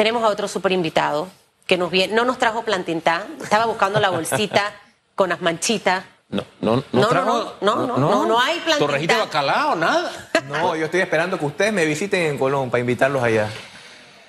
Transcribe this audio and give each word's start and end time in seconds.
tenemos 0.00 0.24
a 0.24 0.28
otro 0.28 0.48
super 0.48 0.72
invitado 0.72 1.28
que 1.66 1.76
nos 1.76 1.90
viene, 1.90 2.14
no 2.14 2.24
nos 2.24 2.38
trajo 2.38 2.62
plantintá, 2.62 3.26
estaba 3.42 3.66
buscando 3.66 4.00
la 4.00 4.08
bolsita 4.08 4.72
con 5.14 5.28
las 5.28 5.42
manchitas. 5.42 6.04
No, 6.30 6.42
no, 6.62 6.76
no, 6.76 6.84
No, 6.92 7.00
no, 7.02 7.08
trajo- 7.08 7.52
no, 7.60 7.76
no, 7.86 7.98
no, 7.98 8.24
no 8.24 8.40
hay 8.40 8.54
plantita. 8.60 8.78
Torrejita 8.78 9.14
de 9.16 9.20
bacalao, 9.20 9.74
nada. 9.76 10.10
No, 10.48 10.74
yo 10.74 10.86
estoy 10.86 11.00
esperando 11.00 11.38
que 11.38 11.44
ustedes 11.44 11.74
me 11.74 11.84
visiten 11.84 12.22
en 12.22 12.38
Colón 12.38 12.70
para 12.70 12.80
invitarlos 12.80 13.22
allá. 13.22 13.50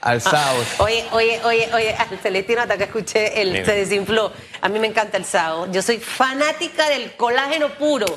Al 0.02 0.20
Sao. 0.20 0.56
Oye, 0.80 1.06
oye, 1.14 1.40
oye, 1.46 1.70
oye, 1.74 1.96
al 1.96 2.20
Celestino 2.20 2.64
hasta 2.64 2.76
que 2.76 2.84
escuché 2.84 3.42
el 3.42 3.64
se 3.66 3.72
desinfló. 3.74 4.34
A 4.60 4.68
mí 4.68 4.78
me 4.78 4.88
encanta 4.88 5.16
el 5.16 5.24
sao. 5.24 5.72
Yo 5.72 5.82
soy 5.82 6.00
fanática 6.00 6.90
del 6.90 7.16
colágeno 7.16 7.70
puro. 7.70 8.08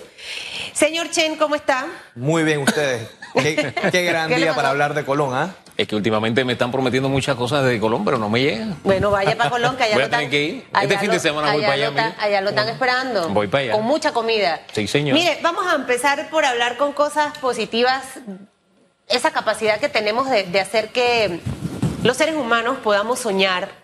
Señor 0.72 1.08
Chen, 1.10 1.36
¿cómo 1.36 1.54
está? 1.54 1.86
Muy 2.16 2.42
bien 2.42 2.62
ustedes. 2.62 3.08
Qué, 3.34 3.72
qué 3.92 4.02
gran 4.10 4.28
¿Qué 4.28 4.38
le 4.38 4.42
día 4.46 4.54
para 4.56 4.70
hablar 4.70 4.94
de 4.94 5.04
Colón, 5.04 5.34
¿ah? 5.34 5.54
Es 5.76 5.88
que 5.88 5.96
últimamente 5.96 6.44
me 6.44 6.52
están 6.52 6.70
prometiendo 6.70 7.08
muchas 7.08 7.34
cosas 7.34 7.64
de 7.64 7.80
Colón, 7.80 8.04
pero 8.04 8.16
no 8.16 8.30
me 8.30 8.40
llegan. 8.40 8.76
Bueno, 8.84 9.10
vaya 9.10 9.36
para 9.36 9.50
Colón, 9.50 9.76
que 9.76 9.82
allá 9.82 9.94
Voy 9.94 10.04
lo 10.04 10.08
tener 10.10 10.24
están- 10.24 10.30
que 10.30 10.42
ir. 10.44 10.66
Este 10.82 10.98
fin 10.98 11.08
lo- 11.08 11.14
de 11.14 11.20
semana 11.20 11.52
voy 11.52 11.62
para 11.62 11.72
allá, 11.74 11.90
lo 11.90 12.22
allá 12.22 12.40
lo 12.42 12.48
están 12.50 12.68
esperando. 12.68 13.28
Voy 13.30 13.48
para 13.48 13.64
allá. 13.64 13.72
Con 13.72 13.82
mucha 13.84 14.12
comida. 14.12 14.60
Sí, 14.72 14.86
señor. 14.86 15.14
Mire, 15.18 15.38
vamos 15.42 15.66
a 15.66 15.74
empezar 15.74 16.28
por 16.30 16.44
hablar 16.44 16.76
con 16.76 16.92
cosas 16.92 17.36
positivas. 17.38 18.04
Esa 19.08 19.32
capacidad 19.32 19.80
que 19.80 19.88
tenemos 19.88 20.30
de, 20.30 20.44
de 20.44 20.60
hacer 20.60 20.90
que 20.90 21.40
los 22.04 22.16
seres 22.16 22.36
humanos 22.36 22.78
podamos 22.84 23.18
soñar. 23.18 23.83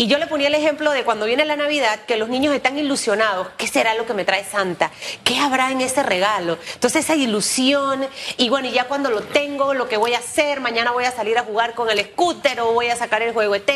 Y 0.00 0.06
yo 0.06 0.16
le 0.16 0.26
ponía 0.26 0.48
el 0.48 0.54
ejemplo 0.54 0.92
de 0.92 1.04
cuando 1.04 1.26
viene 1.26 1.44
la 1.44 1.56
Navidad, 1.56 2.00
que 2.06 2.16
los 2.16 2.30
niños 2.30 2.54
están 2.54 2.78
ilusionados. 2.78 3.48
¿Qué 3.58 3.66
será 3.66 3.94
lo 3.96 4.06
que 4.06 4.14
me 4.14 4.24
trae 4.24 4.46
Santa? 4.46 4.90
¿Qué 5.24 5.38
habrá 5.38 5.72
en 5.72 5.82
ese 5.82 6.02
regalo? 6.02 6.56
Entonces 6.72 7.04
esa 7.04 7.16
ilusión, 7.16 8.08
y 8.38 8.48
bueno, 8.48 8.68
y 8.68 8.70
ya 8.70 8.88
cuando 8.88 9.10
lo 9.10 9.20
tengo, 9.20 9.74
lo 9.74 9.90
que 9.90 9.98
voy 9.98 10.14
a 10.14 10.20
hacer, 10.20 10.60
mañana 10.60 10.92
voy 10.92 11.04
a 11.04 11.10
salir 11.10 11.36
a 11.36 11.42
jugar 11.42 11.74
con 11.74 11.90
el 11.90 12.02
scooter 12.02 12.60
o 12.60 12.72
voy 12.72 12.86
a 12.86 12.96
sacar 12.96 13.20
el 13.20 13.34
juego 13.34 13.54
ET, 13.54 13.70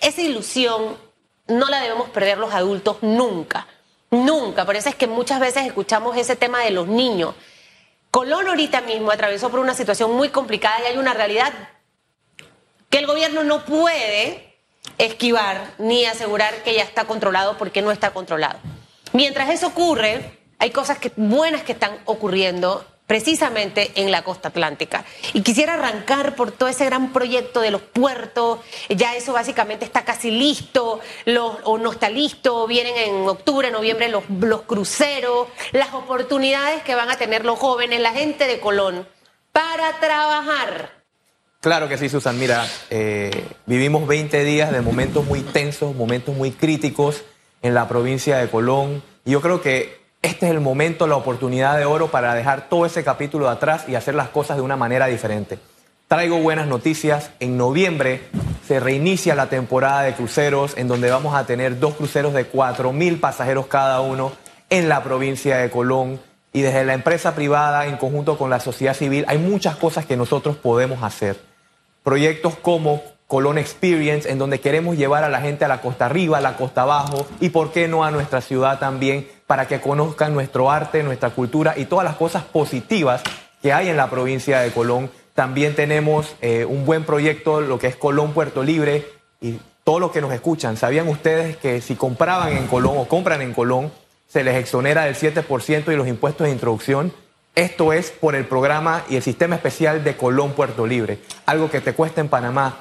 esa 0.00 0.22
ilusión 0.22 0.96
no 1.46 1.68
la 1.68 1.82
debemos 1.82 2.08
perder 2.08 2.38
los 2.38 2.54
adultos 2.54 2.96
nunca. 3.02 3.66
Nunca. 4.10 4.64
Por 4.64 4.76
eso 4.76 4.88
es 4.88 4.94
que 4.94 5.06
muchas 5.06 5.40
veces 5.40 5.66
escuchamos 5.66 6.16
ese 6.16 6.36
tema 6.36 6.60
de 6.60 6.70
los 6.70 6.88
niños. 6.88 7.34
Colón 8.10 8.48
ahorita 8.48 8.80
mismo 8.80 9.10
atravesó 9.10 9.50
por 9.50 9.60
una 9.60 9.74
situación 9.74 10.10
muy 10.12 10.30
complicada 10.30 10.80
y 10.80 10.86
hay 10.86 10.96
una 10.96 11.12
realidad 11.12 11.52
que 12.88 12.96
el 12.96 13.06
gobierno 13.06 13.44
no 13.44 13.66
puede 13.66 14.45
esquivar 14.98 15.72
ni 15.78 16.04
asegurar 16.04 16.62
que 16.62 16.74
ya 16.74 16.82
está 16.82 17.04
controlado 17.04 17.56
porque 17.58 17.82
no 17.82 17.90
está 17.90 18.10
controlado. 18.10 18.58
Mientras 19.12 19.50
eso 19.50 19.68
ocurre, 19.68 20.38
hay 20.58 20.70
cosas 20.70 20.98
buenas 21.16 21.62
que 21.62 21.72
están 21.72 21.98
ocurriendo 22.06 22.84
precisamente 23.06 23.92
en 23.94 24.10
la 24.10 24.24
costa 24.24 24.48
atlántica. 24.48 25.04
Y 25.32 25.42
quisiera 25.42 25.74
arrancar 25.74 26.34
por 26.34 26.50
todo 26.50 26.68
ese 26.68 26.84
gran 26.86 27.12
proyecto 27.12 27.60
de 27.60 27.70
los 27.70 27.80
puertos, 27.82 28.58
ya 28.88 29.14
eso 29.14 29.32
básicamente 29.32 29.84
está 29.84 30.04
casi 30.04 30.32
listo, 30.32 30.98
los- 31.24 31.56
o 31.62 31.78
no 31.78 31.92
está 31.92 32.10
listo, 32.10 32.66
vienen 32.66 32.96
en 32.96 33.28
octubre, 33.28 33.70
noviembre 33.70 34.08
los 34.08 34.62
cruceros, 34.62 35.46
las 35.70 35.94
oportunidades 35.94 36.82
que 36.82 36.96
van 36.96 37.08
a 37.08 37.16
tener 37.16 37.44
los 37.44 37.60
jóvenes, 37.60 38.00
la 38.00 38.10
gente 38.12 38.48
de 38.48 38.58
Colón, 38.58 39.06
para 39.52 40.00
trabajar. 40.00 40.95
Claro 41.66 41.88
que 41.88 41.98
sí, 41.98 42.08
Susan. 42.08 42.38
Mira, 42.38 42.64
eh, 42.90 43.44
vivimos 43.66 44.06
20 44.06 44.44
días 44.44 44.70
de 44.70 44.82
momentos 44.82 45.26
muy 45.26 45.40
tensos, 45.40 45.96
momentos 45.96 46.36
muy 46.36 46.52
críticos 46.52 47.24
en 47.60 47.74
la 47.74 47.88
provincia 47.88 48.38
de 48.38 48.48
Colón. 48.48 49.02
Y 49.24 49.32
yo 49.32 49.40
creo 49.40 49.60
que 49.60 49.98
este 50.22 50.46
es 50.46 50.52
el 50.52 50.60
momento, 50.60 51.08
la 51.08 51.16
oportunidad 51.16 51.76
de 51.76 51.84
oro 51.84 52.06
para 52.06 52.34
dejar 52.36 52.68
todo 52.68 52.86
ese 52.86 53.02
capítulo 53.02 53.46
de 53.46 53.50
atrás 53.50 53.88
y 53.88 53.96
hacer 53.96 54.14
las 54.14 54.28
cosas 54.28 54.58
de 54.58 54.62
una 54.62 54.76
manera 54.76 55.06
diferente. 55.06 55.58
Traigo 56.06 56.38
buenas 56.38 56.68
noticias. 56.68 57.30
En 57.40 57.56
noviembre 57.56 58.20
se 58.64 58.78
reinicia 58.78 59.34
la 59.34 59.48
temporada 59.48 60.02
de 60.02 60.12
cruceros, 60.12 60.76
en 60.76 60.86
donde 60.86 61.10
vamos 61.10 61.34
a 61.34 61.46
tener 61.46 61.80
dos 61.80 61.94
cruceros 61.94 62.32
de 62.32 62.44
4 62.44 62.92
mil 62.92 63.18
pasajeros 63.18 63.66
cada 63.66 64.02
uno 64.02 64.30
en 64.70 64.88
la 64.88 65.02
provincia 65.02 65.56
de 65.56 65.68
Colón. 65.68 66.20
Y 66.52 66.62
desde 66.62 66.84
la 66.84 66.94
empresa 66.94 67.34
privada, 67.34 67.86
en 67.86 67.96
conjunto 67.96 68.38
con 68.38 68.50
la 68.50 68.60
sociedad 68.60 68.94
civil, 68.94 69.24
hay 69.26 69.38
muchas 69.38 69.74
cosas 69.74 70.06
que 70.06 70.16
nosotros 70.16 70.54
podemos 70.54 71.02
hacer 71.02 71.55
proyectos 72.06 72.54
como 72.54 73.02
Colón 73.26 73.58
Experience, 73.58 74.30
en 74.30 74.38
donde 74.38 74.60
queremos 74.60 74.96
llevar 74.96 75.24
a 75.24 75.28
la 75.28 75.40
gente 75.40 75.64
a 75.64 75.68
la 75.68 75.80
costa 75.80 76.06
arriba, 76.06 76.38
a 76.38 76.40
la 76.40 76.56
costa 76.56 76.82
abajo 76.82 77.26
y, 77.40 77.48
por 77.48 77.72
qué 77.72 77.88
no, 77.88 78.04
a 78.04 78.12
nuestra 78.12 78.40
ciudad 78.40 78.78
también, 78.78 79.26
para 79.48 79.66
que 79.66 79.80
conozcan 79.80 80.32
nuestro 80.32 80.70
arte, 80.70 81.02
nuestra 81.02 81.30
cultura 81.30 81.74
y 81.76 81.86
todas 81.86 82.04
las 82.04 82.14
cosas 82.14 82.44
positivas 82.44 83.24
que 83.60 83.72
hay 83.72 83.88
en 83.88 83.96
la 83.96 84.08
provincia 84.08 84.60
de 84.60 84.70
Colón. 84.70 85.10
También 85.34 85.74
tenemos 85.74 86.36
eh, 86.42 86.64
un 86.64 86.86
buen 86.86 87.02
proyecto, 87.02 87.60
lo 87.60 87.80
que 87.80 87.88
es 87.88 87.96
Colón 87.96 88.34
Puerto 88.34 88.62
Libre 88.62 89.04
y 89.40 89.58
todos 89.82 89.98
los 89.98 90.12
que 90.12 90.20
nos 90.20 90.32
escuchan. 90.32 90.76
¿Sabían 90.76 91.08
ustedes 91.08 91.56
que 91.56 91.80
si 91.80 91.96
compraban 91.96 92.56
en 92.56 92.68
Colón 92.68 92.98
o 92.98 93.08
compran 93.08 93.42
en 93.42 93.52
Colón, 93.52 93.90
se 94.28 94.44
les 94.44 94.54
exonera 94.54 95.06
del 95.06 95.16
7% 95.16 95.92
y 95.92 95.96
los 95.96 96.06
impuestos 96.06 96.46
de 96.46 96.52
introducción? 96.52 97.12
Esto 97.56 97.94
es 97.94 98.10
por 98.10 98.34
el 98.34 98.44
programa 98.44 99.02
y 99.08 99.16
el 99.16 99.22
sistema 99.22 99.56
especial 99.56 100.04
de 100.04 100.14
Colón 100.14 100.52
Puerto 100.52 100.86
Libre. 100.86 101.20
Algo 101.46 101.70
que 101.70 101.80
te 101.80 101.94
cuesta 101.94 102.20
en 102.20 102.28
Panamá 102.28 102.80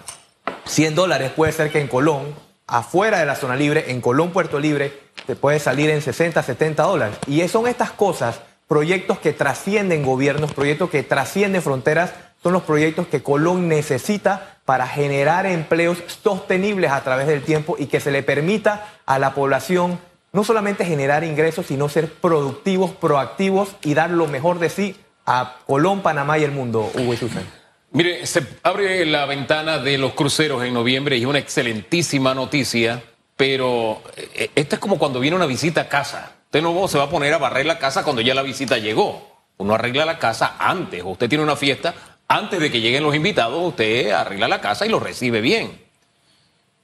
100 0.65 0.95
dólares 0.95 1.31
puede 1.33 1.53
ser 1.53 1.71
que 1.71 1.79
en 1.79 1.87
Colón, 1.87 2.35
afuera 2.67 3.19
de 3.19 3.25
la 3.25 3.35
zona 3.35 3.55
libre, 3.55 3.85
en 3.91 4.01
Colón 4.01 4.31
Puerto 4.31 4.59
Libre, 4.59 4.91
te 5.25 5.37
puede 5.37 5.59
salir 5.59 5.89
en 5.91 6.01
60, 6.01 6.43
70 6.43 6.83
dólares. 6.83 7.17
Y 7.25 7.47
son 7.47 7.67
estas 7.67 7.91
cosas, 7.91 8.41
proyectos 8.67 9.17
que 9.19 9.31
trascienden 9.31 10.03
gobiernos, 10.03 10.51
proyectos 10.51 10.89
que 10.89 11.03
trascienden 11.03 11.61
fronteras, 11.61 12.11
son 12.43 12.51
los 12.51 12.63
proyectos 12.63 13.07
que 13.07 13.23
Colón 13.23 13.69
necesita 13.69 14.57
para 14.65 14.87
generar 14.87 15.45
empleos 15.45 15.99
sostenibles 16.21 16.91
a 16.91 17.01
través 17.01 17.27
del 17.27 17.43
tiempo 17.43 17.77
y 17.79 17.85
que 17.85 18.01
se 18.01 18.11
le 18.11 18.23
permita 18.23 18.89
a 19.05 19.19
la 19.19 19.33
población 19.33 19.99
no 20.35 20.43
solamente 20.43 20.83
generar 20.83 21.23
ingresos, 21.23 21.67
sino 21.67 21.87
ser 21.87 22.11
productivos, 22.11 22.91
proactivos 22.91 23.69
y 23.83 23.93
dar 23.93 24.09
lo 24.09 24.27
mejor 24.27 24.59
de 24.59 24.69
sí 24.69 24.95
a 25.25 25.59
Colón, 25.65 26.01
Panamá 26.01 26.37
y 26.37 26.43
el 26.43 26.51
mundo, 26.51 26.91
Hugo 26.93 27.13
y 27.13 27.17
Susan. 27.17 27.43
Mire, 27.91 28.25
se 28.25 28.45
abre 28.61 29.05
la 29.05 29.25
ventana 29.25 29.79
de 29.79 29.97
los 29.97 30.11
cruceros 30.11 30.61
en 30.65 30.73
noviembre 30.73 31.15
y 31.15 31.21
es 31.21 31.25
una 31.25 31.39
excelentísima 31.39 32.35
noticia, 32.35 33.01
pero 33.37 34.03
eh, 34.17 34.51
esta 34.55 34.75
es 34.75 34.81
como 34.81 34.99
cuando 34.99 35.21
viene 35.21 35.37
una 35.37 35.45
visita 35.45 35.81
a 35.81 35.87
casa. 35.87 36.33
Usted 36.43 36.61
no 36.61 36.85
se 36.89 36.97
va 36.97 37.05
a 37.05 37.09
poner 37.09 37.33
a 37.33 37.37
barrer 37.37 37.65
la 37.65 37.79
casa 37.79 38.03
cuando 38.03 38.21
ya 38.21 38.35
la 38.35 38.41
visita 38.41 38.77
llegó. 38.77 39.39
Uno 39.55 39.73
arregla 39.73 40.03
la 40.03 40.19
casa 40.19 40.57
antes, 40.59 41.01
usted 41.05 41.29
tiene 41.29 41.45
una 41.45 41.55
fiesta, 41.55 41.95
antes 42.27 42.59
de 42.59 42.69
que 42.69 42.81
lleguen 42.81 43.03
los 43.03 43.15
invitados, 43.15 43.63
usted 43.63 44.11
arregla 44.11 44.49
la 44.49 44.59
casa 44.59 44.85
y 44.85 44.89
los 44.89 45.01
recibe 45.01 45.39
bien. 45.39 45.81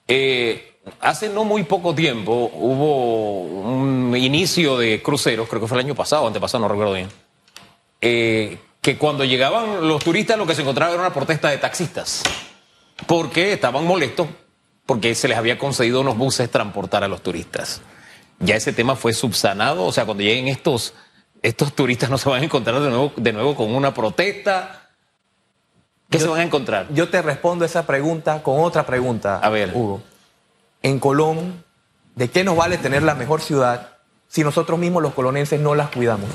Eh, 0.08 0.71
hace 1.00 1.30
no 1.30 1.44
muy 1.44 1.64
poco 1.64 1.96
tiempo 1.96 2.52
hubo 2.54 3.42
un 3.42 4.16
inicio 4.16 4.78
de 4.78 5.02
cruceros, 5.02 5.48
creo 5.48 5.62
que 5.62 5.68
fue 5.68 5.78
el 5.80 5.86
año 5.86 5.96
pasado, 5.96 6.28
antepasado, 6.28 6.62
no 6.62 6.68
recuerdo 6.68 6.94
bien, 6.94 7.10
eh, 8.02 8.60
que 8.82 8.98
cuando 8.98 9.24
llegaban 9.24 9.88
los 9.88 10.04
turistas 10.04 10.38
lo 10.38 10.46
que 10.46 10.56
se 10.56 10.62
encontraba 10.62 10.92
era 10.92 11.02
una 11.02 11.14
protesta 11.14 11.50
de 11.50 11.58
taxistas, 11.58 12.24
porque 13.08 13.54
estaban 13.54 13.86
molestos 13.86 14.28
porque 14.86 15.16
se 15.16 15.28
les 15.28 15.38
había 15.38 15.58
concedido 15.58 16.02
unos 16.02 16.18
buses 16.18 16.50
transportar 16.52 17.04
a 17.04 17.08
los 17.08 17.22
turistas. 17.22 17.82
Ya 18.40 18.56
ese 18.56 18.74
tema 18.74 18.96
fue 18.96 19.14
subsanado, 19.14 19.86
o 19.86 19.92
sea, 19.92 20.06
cuando 20.06 20.24
lleguen 20.24 20.48
estos, 20.48 20.94
estos 21.42 21.74
turistas 21.74 22.10
no 22.10 22.18
se 22.18 22.28
van 22.28 22.42
a 22.42 22.46
encontrar 22.46 22.82
de 22.82 22.90
nuevo, 22.90 23.14
de 23.16 23.32
nuevo 23.32 23.56
con 23.56 23.74
una 23.74 23.94
protesta. 23.94 24.90
¿Qué 26.10 26.20
se 26.20 26.28
van 26.28 26.42
a 26.42 26.44
encontrar? 26.44 26.88
Yo 26.94 27.08
te 27.08 27.22
respondo 27.22 27.64
esa 27.64 27.88
pregunta 27.88 28.44
con 28.44 28.60
otra 28.60 28.86
pregunta, 28.86 29.40
A 29.40 29.50
ver. 29.50 29.72
Hugo. 29.74 30.02
En 30.84 31.00
Colón, 31.00 31.64
¿de 32.16 32.30
qué 32.30 32.44
nos 32.44 32.56
vale 32.56 32.78
tener 32.78 33.04
la 33.04 33.16
mejor 33.16 33.42
ciudad 33.42 33.98
si 34.28 34.44
nosotros 34.44 34.80
mismos 34.80 35.04
los 35.04 35.14
colonenses 35.14 35.60
no 35.60 35.76
las 35.76 35.90
cuidamos? 35.90 36.30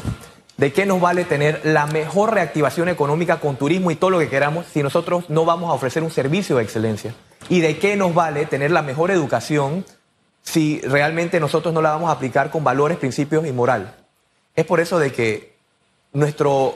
¿De 0.57 0.73
qué 0.73 0.87
nos 0.87 1.01
vale 1.01 1.25
tener 1.25 1.61
la 1.65 1.87
mejor 1.87 2.33
reactivación 2.33 2.89
económica 2.89 3.41
con 3.41 3.57
turismo 3.57 3.91
y 3.91 3.97
todo 3.97 4.11
lo 4.11 4.19
que 4.19 4.29
queramos 4.29 4.67
si 4.67 4.83
nosotros 4.83 5.29
no 5.29 5.45
vamos 5.45 5.71
a 5.71 5.75
ofrecer 5.75 6.03
un 6.03 6.11
servicio 6.11 6.57
de 6.57 6.63
excelencia? 6.63 7.15
¿Y 7.49 7.61
de 7.61 7.79
qué 7.79 7.97
nos 7.97 8.15
vale 8.15 8.47
tener 8.47 8.71
la 8.71 8.83
mejor 8.83 9.11
educación 9.11 9.85
si 10.43 10.81
realmente 10.81 11.41
nosotros 11.41 11.75
no 11.75 11.83
la 11.83 11.91
vamos 11.91 12.09
a 12.09 12.13
aplicar 12.13 12.51
con 12.51 12.65
valores, 12.65 12.97
principios 12.97 13.47
y 13.47 13.53
moral? 13.53 13.95
Es 14.55 14.65
por 14.65 14.81
eso 14.81 14.99
de 14.99 15.13
que 15.13 15.57
nuestro 16.13 16.75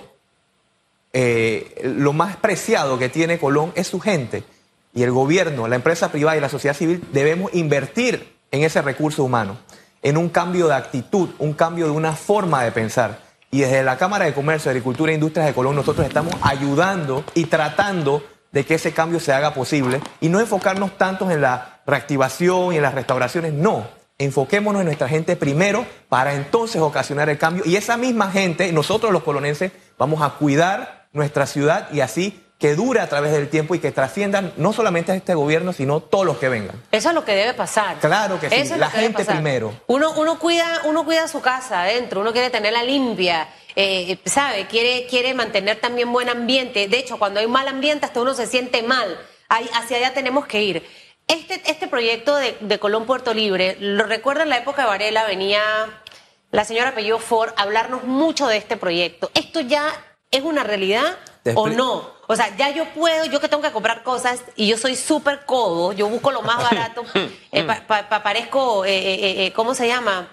eh, 1.12 1.80
lo 1.82 2.12
más 2.12 2.36
preciado 2.36 2.98
que 2.98 3.08
tiene 3.08 3.38
Colón 3.38 3.72
es 3.74 3.86
su 3.86 4.00
gente. 4.00 4.44
Y 4.92 5.02
el 5.02 5.12
gobierno, 5.12 5.68
la 5.68 5.76
empresa 5.76 6.10
privada 6.10 6.36
y 6.36 6.40
la 6.40 6.48
sociedad 6.48 6.76
civil 6.76 7.04
debemos 7.12 7.54
invertir 7.54 8.36
en 8.50 8.64
ese 8.64 8.82
recurso 8.82 9.22
humano, 9.22 9.58
en 10.02 10.16
un 10.16 10.28
cambio 10.28 10.66
de 10.66 10.74
actitud, 10.74 11.30
un 11.38 11.52
cambio 11.52 11.86
de 11.86 11.92
una 11.92 12.12
forma 12.12 12.64
de 12.64 12.72
pensar. 12.72 13.20
Y 13.52 13.60
desde 13.60 13.82
la 13.82 13.98
Cámara 13.98 14.24
de 14.24 14.34
Comercio, 14.34 14.70
Agricultura 14.70 15.12
e 15.12 15.16
Industrias 15.16 15.46
de 15.46 15.54
Colón 15.54 15.76
nosotros 15.76 16.06
estamos 16.06 16.34
ayudando 16.42 17.24
y 17.34 17.44
tratando 17.44 18.22
de 18.52 18.64
que 18.64 18.74
ese 18.74 18.92
cambio 18.92 19.20
se 19.20 19.32
haga 19.32 19.54
posible 19.54 20.00
y 20.20 20.28
no 20.28 20.40
enfocarnos 20.40 20.96
tanto 20.98 21.30
en 21.30 21.40
la 21.40 21.80
reactivación 21.86 22.72
y 22.72 22.76
en 22.76 22.82
las 22.82 22.94
restauraciones, 22.94 23.52
no. 23.52 23.86
Enfoquémonos 24.18 24.80
en 24.80 24.86
nuestra 24.86 25.08
gente 25.08 25.34
primero 25.36 25.86
para 26.08 26.34
entonces 26.34 26.80
ocasionar 26.80 27.30
el 27.30 27.38
cambio. 27.38 27.62
Y 27.64 27.76
esa 27.76 27.96
misma 27.96 28.30
gente, 28.30 28.72
nosotros 28.72 29.12
los 29.12 29.22
colonenses, 29.22 29.72
vamos 29.98 30.20
a 30.20 30.30
cuidar 30.30 31.08
nuestra 31.12 31.46
ciudad 31.46 31.88
y 31.92 32.00
así 32.00 32.44
que 32.60 32.76
dure 32.76 33.00
a 33.00 33.08
través 33.08 33.32
del 33.32 33.48
tiempo 33.48 33.74
y 33.74 33.78
que 33.78 33.90
trasciendan 33.90 34.52
no 34.58 34.74
solamente 34.74 35.12
a 35.12 35.14
este 35.14 35.34
gobierno, 35.34 35.72
sino 35.72 36.00
todos 36.00 36.26
los 36.26 36.36
que 36.36 36.50
vengan. 36.50 36.80
Eso 36.92 37.08
es 37.08 37.14
lo 37.14 37.24
que 37.24 37.34
debe 37.34 37.54
pasar. 37.54 37.98
Claro 38.00 38.38
que 38.38 38.50
sí, 38.50 38.54
Eso 38.54 38.76
la 38.76 38.90
que 38.90 38.98
gente 38.98 39.24
primero. 39.24 39.72
Uno, 39.86 40.12
uno, 40.12 40.38
cuida, 40.38 40.82
uno 40.84 41.06
cuida 41.06 41.26
su 41.26 41.40
casa 41.40 41.82
adentro, 41.84 42.20
uno 42.20 42.32
quiere 42.32 42.50
tenerla 42.50 42.82
limpia, 42.82 43.48
eh, 43.74 44.18
¿sabe? 44.26 44.66
Quiere, 44.66 45.06
quiere 45.06 45.32
mantener 45.32 45.80
también 45.80 46.12
buen 46.12 46.28
ambiente. 46.28 46.86
De 46.86 46.98
hecho, 46.98 47.18
cuando 47.18 47.40
hay 47.40 47.46
mal 47.46 47.66
ambiente, 47.66 48.04
hasta 48.04 48.20
uno 48.20 48.34
se 48.34 48.46
siente 48.46 48.82
mal. 48.82 49.18
Ahí, 49.48 49.68
hacia 49.72 49.96
allá 49.96 50.12
tenemos 50.12 50.44
que 50.46 50.62
ir. 50.62 50.86
Este, 51.28 51.62
este 51.64 51.88
proyecto 51.88 52.36
de, 52.36 52.58
de 52.60 52.78
Colón 52.78 53.06
Puerto 53.06 53.32
Libre, 53.32 53.78
lo 53.80 54.04
recuerdo 54.04 54.42
en 54.42 54.50
la 54.50 54.58
época 54.58 54.82
de 54.82 54.88
Varela, 54.88 55.24
venía 55.24 55.62
la 56.50 56.64
señora 56.64 56.90
apellido 56.90 57.18
Ford 57.20 57.54
a 57.56 57.62
hablarnos 57.62 58.04
mucho 58.04 58.48
de 58.48 58.58
este 58.58 58.76
proyecto. 58.76 59.30
¿Esto 59.32 59.60
ya 59.60 59.90
es 60.30 60.42
una 60.42 60.62
realidad 60.62 61.16
o 61.54 61.68
no? 61.68 62.19
O 62.32 62.36
sea, 62.36 62.54
ya 62.56 62.70
yo 62.70 62.84
puedo, 62.90 63.24
yo 63.24 63.40
que 63.40 63.48
tengo 63.48 63.60
que 63.62 63.72
comprar 63.72 64.04
cosas 64.04 64.42
y 64.54 64.68
yo 64.68 64.78
soy 64.78 64.94
súper 64.94 65.44
codo, 65.46 65.92
yo 65.92 66.06
busco 66.08 66.30
lo 66.30 66.42
más 66.42 66.62
barato, 66.70 67.04
eh, 67.50 67.64
pa- 67.64 67.82
pa- 67.88 68.08
pa- 68.08 68.22
parezco, 68.22 68.84
eh, 68.84 68.90
eh, 68.96 69.46
eh, 69.46 69.52
¿cómo 69.52 69.74
se 69.74 69.88
llama? 69.88 70.28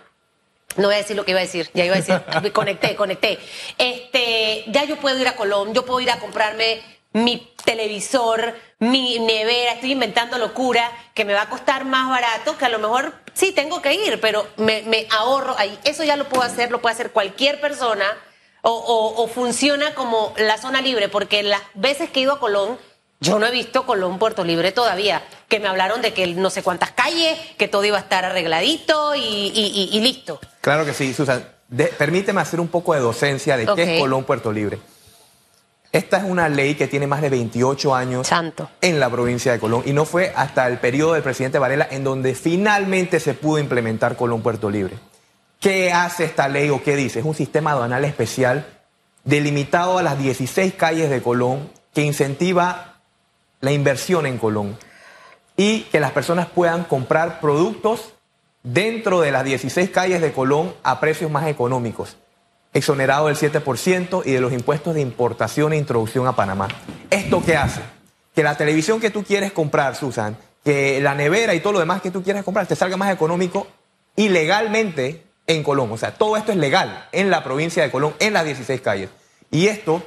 No 0.75 0.89
voy 0.89 0.93
a 0.93 0.97
decir 0.99 1.15
lo 1.15 1.25
que 1.25 1.31
iba 1.31 1.39
a 1.39 1.43
decir, 1.43 1.71
ya 1.73 1.85
iba 1.85 1.95
a 1.95 1.97
decir, 1.97 2.21
conecté, 2.53 2.95
conecté. 2.95 3.39
Este, 3.79 4.65
ya 4.67 4.83
yo 4.83 4.97
puedo 4.97 5.17
ir 5.17 5.27
a 5.27 5.35
Colón, 5.35 5.73
yo 5.73 5.85
puedo 5.85 5.99
ir 5.99 6.11
a 6.11 6.19
comprarme 6.19 6.83
mi 7.13 7.51
televisor, 7.65 8.53
mi 8.77 9.17
nevera, 9.17 9.71
estoy 9.71 9.93
inventando 9.93 10.37
locura 10.37 10.91
que 11.15 11.25
me 11.25 11.33
va 11.33 11.41
a 11.43 11.49
costar 11.49 11.83
más 11.85 12.09
barato, 12.09 12.59
que 12.59 12.65
a 12.65 12.69
lo 12.69 12.77
mejor 12.77 13.11
sí 13.33 13.53
tengo 13.53 13.81
que 13.81 13.93
ir, 13.95 14.21
pero 14.21 14.45
me, 14.57 14.83
me 14.83 15.07
ahorro 15.09 15.55
ahí. 15.57 15.79
Eso 15.83 16.03
ya 16.03 16.15
lo 16.15 16.29
puedo 16.29 16.43
hacer, 16.43 16.69
lo 16.69 16.79
puede 16.79 16.93
hacer 16.93 17.11
cualquier 17.11 17.59
persona 17.59 18.05
o, 18.69 18.71
o- 19.17 19.23
o 19.23 19.27
funciona 19.27 19.93
como 19.95 20.33
la 20.37 20.57
zona 20.57 20.81
libre, 20.81 21.07
porque 21.09 21.41
las 21.43 21.61
veces 21.73 22.09
que 22.09 22.19
he 22.19 22.23
ido 22.23 22.33
a 22.33 22.39
Colón, 22.39 22.77
yo 23.19 23.39
no 23.39 23.45
he 23.47 23.51
visto 23.51 23.85
Colón 23.85 24.19
Puerto 24.19 24.43
Libre 24.43 24.71
todavía, 24.71 25.23
que 25.47 25.59
me 25.59 25.67
hablaron 25.67 26.01
de 26.01 26.13
que 26.13 26.27
no 26.27 26.49
sé 26.49 26.61
cuántas 26.63 26.91
calles, 26.91 27.37
que 27.57 27.67
todo 27.67 27.83
iba 27.85 27.97
a 27.97 28.01
estar 28.01 28.25
arregladito 28.25 29.15
y, 29.15 29.19
y- 29.21 29.71
y- 29.91 29.97
y 29.97 29.99
listo. 30.01 30.39
Claro 30.61 30.85
que 30.85 30.93
sí, 30.93 31.13
Susan. 31.13 31.47
De- 31.69 31.87
permíteme 31.87 32.41
hacer 32.41 32.59
un 32.59 32.67
poco 32.67 32.93
de 32.93 32.99
docencia 32.99 33.57
de 33.57 33.65
qué 33.75 33.95
es 33.95 34.01
Colón 34.01 34.23
Puerto 34.23 34.51
Libre. 34.51 34.79
Esta 35.91 36.17
es 36.17 36.23
una 36.25 36.49
ley 36.49 36.75
que 36.75 36.87
tiene 36.87 37.07
más 37.07 37.21
de 37.21 37.29
28 37.29 37.95
años 37.95 38.27
Santo. 38.27 38.69
en 38.81 38.99
la 38.99 39.09
provincia 39.09 39.51
de 39.53 39.59
Colón 39.59 39.83
y 39.85 39.93
no 39.93 40.03
fue 40.05 40.33
hasta 40.35 40.67
el 40.67 40.77
periodo 40.79 41.13
del 41.13 41.23
presidente 41.23 41.57
Varela 41.59 41.87
en 41.89 42.03
donde 42.03 42.35
finalmente 42.35 43.19
se 43.21 43.33
pudo 43.33 43.57
implementar 43.59 44.15
Colón 44.17 44.41
Puerto 44.41 44.69
Libre. 44.69 44.95
¿Qué 45.59 45.91
hace 45.91 46.25
esta 46.25 46.47
ley 46.47 46.69
o 46.69 46.83
qué 46.83 46.95
dice? 46.95 47.19
Es 47.19 47.25
un 47.25 47.33
sistema 47.33 47.71
aduanal 47.71 48.05
especial 48.05 48.67
delimitado 49.23 49.97
a 49.97 50.03
las 50.03 50.19
16 50.19 50.75
calles 50.75 51.09
de 51.09 51.21
Colón 51.21 51.69
que 51.93 52.03
incentiva 52.03 53.01
la 53.59 53.71
inversión 53.71 54.25
en 54.25 54.37
Colón 54.37 54.77
y 55.57 55.81
que 55.91 55.99
las 55.99 56.11
personas 56.11 56.47
puedan 56.47 56.83
comprar 56.83 57.39
productos 57.39 58.13
dentro 58.61 59.19
de 59.21 59.31
las 59.31 59.43
16 59.43 59.89
calles 59.89 60.21
de 60.21 60.31
Colón 60.31 60.73
a 60.83 60.99
precios 60.99 61.31
más 61.31 61.47
económicos, 61.47 62.17
exonerado 62.73 63.27
del 63.27 63.35
7% 63.35 64.21
y 64.25 64.31
de 64.31 64.41
los 64.41 64.53
impuestos 64.53 64.93
de 64.93 65.01
importación 65.01 65.73
e 65.73 65.77
introducción 65.77 66.27
a 66.27 66.35
Panamá. 66.35 66.67
¿Esto 67.09 67.41
qué 67.43 67.57
hace? 67.57 67.81
Que 68.35 68.43
la 68.43 68.55
televisión 68.55 68.99
que 68.99 69.09
tú 69.09 69.23
quieres 69.23 69.51
comprar, 69.51 69.95
Susan, 69.95 70.37
que 70.63 71.01
la 71.01 71.15
nevera 71.15 71.55
y 71.55 71.61
todo 71.61 71.73
lo 71.73 71.79
demás 71.79 72.01
que 72.01 72.11
tú 72.11 72.21
quieras 72.21 72.43
comprar 72.43 72.67
te 72.67 72.75
salga 72.75 72.95
más 72.95 73.11
económico 73.11 73.65
y 74.15 74.29
legalmente 74.29 75.26
en 75.47 75.63
Colón. 75.63 75.91
O 75.91 75.97
sea, 75.97 76.11
todo 76.13 76.37
esto 76.37 76.51
es 76.51 76.57
legal 76.57 77.07
en 77.11 77.29
la 77.29 77.43
provincia 77.43 77.81
de 77.83 77.89
Colón, 77.89 78.13
en 78.19 78.33
las 78.33 78.45
16 78.45 78.81
calles. 78.81 79.09
Y 79.49 79.67
esto 79.67 80.03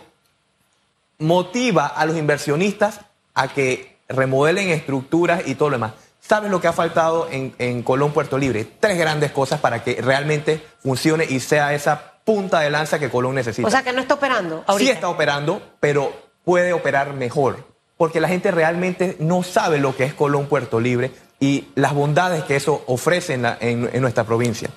motiva 1.19 1.87
a 1.87 2.07
los 2.07 2.17
inversionistas 2.17 3.01
a 3.35 3.49
que 3.49 3.97
remodelen 4.09 4.69
estructuras 4.71 5.43
y 5.47 5.55
todo 5.55 5.71
lo 5.71 5.77
demás. 5.77 5.93
¿Sabes 6.21 6.51
lo 6.51 6.61
que 6.61 6.69
ha 6.69 6.73
faltado 6.73 7.29
en, 7.31 7.55
en 7.59 7.83
Colón 7.83 8.13
Puerto 8.13 8.39
Libre? 8.39 8.67
Tres 8.79 8.99
grandes 8.99 9.33
cosas 9.33 9.61
para 9.61 9.83
que 9.83 10.01
realmente 10.01 10.65
funcione 10.83 11.25
y 11.29 11.41
sea 11.41 11.75
esa 11.75 12.13
punta 12.25 12.61
de 12.61 12.71
lanza 12.71 12.99
que 12.99 13.09
Colón 13.11 13.35
necesita. 13.35 13.67
O 13.67 13.71
sea 13.71 13.83
que 13.83 13.93
no 13.93 14.01
está 14.01 14.15
operando 14.15 14.63
ahorita. 14.67 14.91
Sí 14.91 14.95
está 14.95 15.09
operando, 15.09 15.63
pero 15.81 16.13
puede 16.45 16.73
operar 16.73 17.15
mejor, 17.15 17.65
porque 17.97 18.21
la 18.21 18.29
gente 18.29 18.51
realmente 18.51 19.17
no 19.19 19.43
sabe 19.43 19.79
lo 19.79 19.97
que 19.97 20.05
es 20.05 20.15
Colón 20.15 20.47
Puerto 20.47 20.81
Libre 20.81 21.11
y 21.41 21.69
las 21.75 21.95
bondades 21.95 22.45
que 22.45 22.57
eso 22.57 22.85
ofrece 22.87 23.35
en, 23.35 23.43
la- 23.43 23.57
en- 23.61 23.89
en 23.93 24.01
nuestra 24.03 24.25
provincia. 24.25 24.69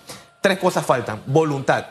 Tres 0.43 0.59
cosas 0.59 0.85
faltan, 0.85 1.23
voluntad 1.25 1.85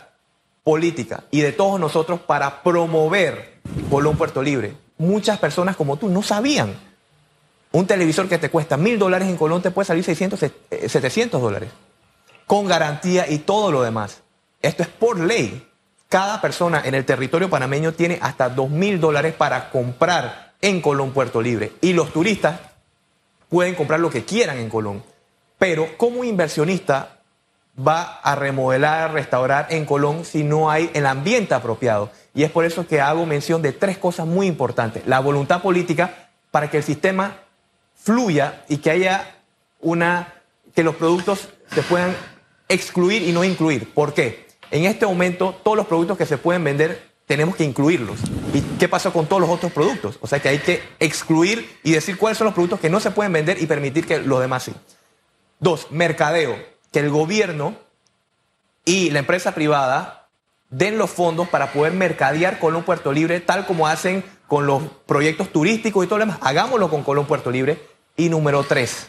política 0.62 1.24
y 1.30 1.40
de 1.40 1.52
todos 1.52 1.80
nosotros 1.80 2.20
para 2.20 2.62
promover 2.62 3.60
Colón 3.88 4.18
Puerto 4.18 4.42
Libre. 4.42 4.74
Muchas 4.98 5.38
personas 5.38 5.74
como 5.74 5.96
tú 5.96 6.10
no 6.10 6.22
sabían. 6.22 6.74
Un 7.70 7.86
televisor 7.86 8.28
que 8.28 8.36
te 8.36 8.50
cuesta 8.50 8.76
mil 8.76 8.98
dólares 8.98 9.26
en 9.28 9.38
Colón 9.38 9.62
te 9.62 9.70
puede 9.70 9.86
salir 9.86 10.04
600, 10.04 10.42
eh, 10.42 10.52
700 10.86 11.40
dólares 11.40 11.70
con 12.46 12.66
garantía 12.66 13.26
y 13.26 13.38
todo 13.38 13.72
lo 13.72 13.82
demás. 13.82 14.20
Esto 14.60 14.82
es 14.82 14.90
por 14.90 15.18
ley. 15.18 15.66
Cada 16.10 16.42
persona 16.42 16.82
en 16.84 16.94
el 16.94 17.06
territorio 17.06 17.48
panameño 17.48 17.94
tiene 17.94 18.18
hasta 18.20 18.50
dos 18.50 18.68
mil 18.68 19.00
dólares 19.00 19.32
para 19.32 19.70
comprar 19.70 20.52
en 20.60 20.82
Colón 20.82 21.12
Puerto 21.12 21.40
Libre. 21.40 21.72
Y 21.80 21.94
los 21.94 22.12
turistas 22.12 22.60
pueden 23.48 23.74
comprar 23.74 23.98
lo 24.00 24.10
que 24.10 24.26
quieran 24.26 24.58
en 24.58 24.68
Colón. 24.68 25.02
Pero 25.56 25.96
como 25.96 26.22
inversionista 26.22 27.21
va 27.78 28.20
a 28.22 28.34
remodelar, 28.34 29.12
restaurar 29.12 29.68
en 29.70 29.84
Colón 29.86 30.24
si 30.24 30.44
no 30.44 30.70
hay 30.70 30.90
el 30.94 31.06
ambiente 31.06 31.54
apropiado. 31.54 32.10
Y 32.34 32.44
es 32.44 32.50
por 32.50 32.64
eso 32.64 32.86
que 32.86 33.00
hago 33.00 33.26
mención 33.26 33.62
de 33.62 33.72
tres 33.72 33.98
cosas 33.98 34.26
muy 34.26 34.46
importantes. 34.46 35.06
La 35.06 35.20
voluntad 35.20 35.62
política 35.62 36.28
para 36.50 36.70
que 36.70 36.78
el 36.78 36.82
sistema 36.82 37.36
fluya 37.94 38.64
y 38.68 38.78
que 38.78 38.90
haya 38.90 39.36
una 39.80 40.34
que 40.74 40.82
los 40.82 40.96
productos 40.96 41.48
se 41.74 41.82
puedan 41.82 42.14
excluir 42.68 43.22
y 43.22 43.32
no 43.32 43.44
incluir. 43.44 43.92
¿Por 43.92 44.14
qué? 44.14 44.46
En 44.70 44.84
este 44.84 45.06
momento 45.06 45.54
todos 45.62 45.76
los 45.76 45.86
productos 45.86 46.16
que 46.16 46.26
se 46.26 46.38
pueden 46.38 46.64
vender 46.64 47.12
tenemos 47.26 47.56
que 47.56 47.64
incluirlos. 47.64 48.20
¿Y 48.52 48.60
qué 48.78 48.88
pasó 48.88 49.12
con 49.12 49.26
todos 49.26 49.40
los 49.40 49.50
otros 49.50 49.72
productos? 49.72 50.18
O 50.20 50.26
sea 50.26 50.40
que 50.40 50.48
hay 50.48 50.58
que 50.58 50.82
excluir 50.98 51.78
y 51.82 51.92
decir 51.92 52.18
cuáles 52.18 52.38
son 52.38 52.46
los 52.46 52.54
productos 52.54 52.80
que 52.80 52.90
no 52.90 53.00
se 53.00 53.10
pueden 53.10 53.32
vender 53.32 53.60
y 53.60 53.66
permitir 53.66 54.06
que 54.06 54.18
los 54.18 54.40
demás 54.40 54.64
sí. 54.64 54.74
Dos, 55.58 55.90
mercadeo. 55.90 56.71
Que 56.92 57.00
el 57.00 57.10
gobierno 57.10 57.74
y 58.84 59.10
la 59.10 59.18
empresa 59.18 59.52
privada 59.52 60.28
den 60.70 60.98
los 60.98 61.10
fondos 61.10 61.48
para 61.48 61.72
poder 61.72 61.92
mercadear 61.92 62.58
Colón 62.58 62.84
Puerto 62.84 63.12
Libre, 63.12 63.40
tal 63.40 63.66
como 63.66 63.88
hacen 63.88 64.24
con 64.46 64.66
los 64.66 64.82
proyectos 65.06 65.50
turísticos 65.50 66.04
y 66.04 66.08
todo 66.08 66.18
lo 66.18 66.26
demás. 66.26 66.38
Hagámoslo 66.42 66.90
con 66.90 67.02
Colón 67.02 67.26
Puerto 67.26 67.50
Libre. 67.50 67.80
Y 68.16 68.28
número 68.28 68.62
tres, 68.62 69.06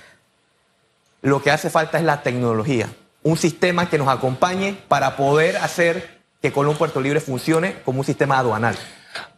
lo 1.22 1.42
que 1.42 1.52
hace 1.52 1.70
falta 1.70 1.98
es 1.98 2.06
la 2.06 2.24
tecnología. 2.24 2.88
Un 3.22 3.36
sistema 3.38 3.90
que 3.90 3.98
nos 3.98 4.08
acompañe 4.08 4.78
para 4.88 5.18
poder 5.18 5.58
hacer 5.58 6.22
que 6.42 6.54
Colón 6.54 6.78
Puerto 6.78 7.02
Libre 7.02 7.20
funcione 7.20 7.82
como 7.84 8.00
un 8.00 8.06
sistema 8.06 8.38
aduanal. 8.38 8.78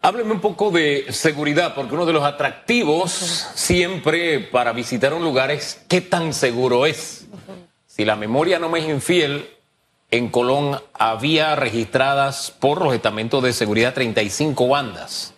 Hábleme 0.01 0.31
un 0.31 0.41
poco 0.41 0.71
de 0.71 1.07
seguridad, 1.09 1.73
porque 1.75 1.95
uno 1.95 2.05
de 2.05 2.13
los 2.13 2.23
atractivos 2.23 3.11
siempre 3.55 4.39
para 4.39 4.71
visitar 4.71 5.13
un 5.13 5.23
lugar 5.23 5.51
es 5.51 5.81
qué 5.87 6.01
tan 6.01 6.33
seguro 6.33 6.85
es. 6.85 7.24
Si 7.95 8.03
la 8.03 8.17
memoria 8.17 8.59
no 8.59 8.67
me 8.67 8.79
es 8.79 8.89
infiel, 8.89 9.49
en 10.11 10.27
Colón 10.27 10.81
había 10.93 11.55
registradas 11.55 12.51
por 12.51 12.83
los 12.83 12.93
estamentos 12.93 13.41
de 13.41 13.53
seguridad 13.53 13.93
35 13.93 14.67
bandas 14.67 15.33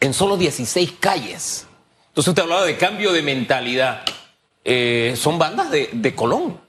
en 0.00 0.12
solo 0.12 0.36
16 0.36 0.94
calles. 0.98 1.68
Entonces 2.08 2.30
usted 2.30 2.42
hablaba 2.42 2.64
de 2.64 2.76
cambio 2.76 3.12
de 3.12 3.22
mentalidad. 3.22 4.02
Eh, 4.64 5.14
son 5.16 5.38
bandas 5.38 5.70
de, 5.70 5.88
de 5.92 6.14
Colón. 6.16 6.60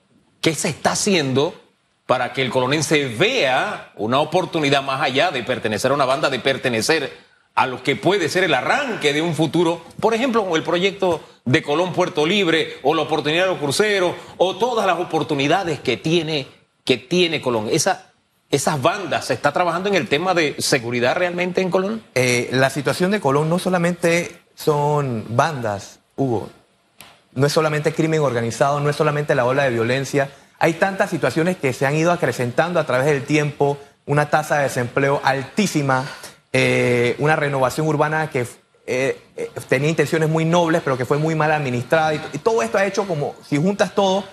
¿Qué 0.41 0.53
se 0.53 0.69
está 0.69 0.91
haciendo 0.91 1.59
para 2.05 2.33
que 2.33 2.43
el 2.43 2.51
colonense 2.51 3.07
vea 3.07 3.93
una 3.95 4.19
oportunidad 4.19 4.83
más 4.83 5.01
allá 5.01 5.31
de 5.31 5.41
pertenecer 5.41 5.89
a 5.89 5.95
una 5.95 6.05
banda, 6.05 6.29
de 6.29 6.37
pertenecer 6.37 7.17
a 7.55 7.67
lo 7.67 7.83
que 7.83 7.95
puede 7.95 8.29
ser 8.29 8.43
el 8.43 8.53
arranque 8.53 9.13
de 9.13 9.21
un 9.21 9.35
futuro? 9.35 9.81
Por 9.99 10.13
ejemplo, 10.13 10.55
el 10.55 10.63
proyecto 10.63 11.21
de 11.45 11.61
Colón 11.61 11.93
Puerto 11.93 12.25
Libre 12.25 12.77
o 12.83 12.93
la 12.93 13.01
oportunidad 13.01 13.43
de 13.43 13.49
los 13.51 13.59
cruceros 13.59 14.15
o 14.37 14.55
todas 14.55 14.85
las 14.85 14.99
oportunidades 14.99 15.79
que 15.79 15.97
tiene, 15.97 16.47
que 16.83 16.97
tiene 16.97 17.41
Colón. 17.41 17.67
Esa, 17.71 18.11
esas 18.49 18.81
bandas, 18.81 19.25
¿se 19.25 19.33
está 19.33 19.51
trabajando 19.51 19.89
en 19.89 19.95
el 19.95 20.07
tema 20.07 20.33
de 20.33 20.55
seguridad 20.59 21.15
realmente 21.15 21.61
en 21.61 21.69
Colón? 21.69 22.03
Eh, 22.15 22.49
la 22.51 22.69
situación 22.69 23.11
de 23.11 23.19
Colón 23.19 23.49
no 23.49 23.59
solamente 23.59 24.41
son 24.55 25.25
bandas, 25.29 25.99
Hugo, 26.15 26.49
no 27.33 27.47
es 27.47 27.53
solamente 27.53 27.93
crimen 27.93 28.21
organizado, 28.21 28.79
no 28.79 28.89
es 28.89 28.95
solamente 28.95 29.35
la 29.35 29.45
ola 29.45 29.63
de 29.63 29.71
violencia. 29.71 30.29
Hay 30.59 30.73
tantas 30.73 31.09
situaciones 31.09 31.57
que 31.57 31.73
se 31.73 31.85
han 31.85 31.95
ido 31.95 32.11
acrecentando 32.11 32.79
a 32.79 32.85
través 32.85 33.07
del 33.07 33.23
tiempo, 33.23 33.77
una 34.05 34.29
tasa 34.29 34.57
de 34.57 34.63
desempleo 34.63 35.21
altísima, 35.23 36.05
eh, 36.53 37.15
una 37.19 37.35
renovación 37.35 37.87
urbana 37.87 38.29
que 38.29 38.45
eh, 38.87 39.21
eh, 39.37 39.49
tenía 39.69 39.89
intenciones 39.89 40.29
muy 40.29 40.43
nobles, 40.45 40.81
pero 40.83 40.97
que 40.97 41.05
fue 41.05 41.17
muy 41.17 41.35
mal 41.35 41.51
administrada. 41.51 42.13
Y, 42.13 42.37
todo 42.39 42.61
esto 42.61 42.77
ha 42.77 42.85
hecho 42.85 43.07
como, 43.07 43.35
si 43.47 43.57
juntas 43.57 43.95
todo, 43.95 44.23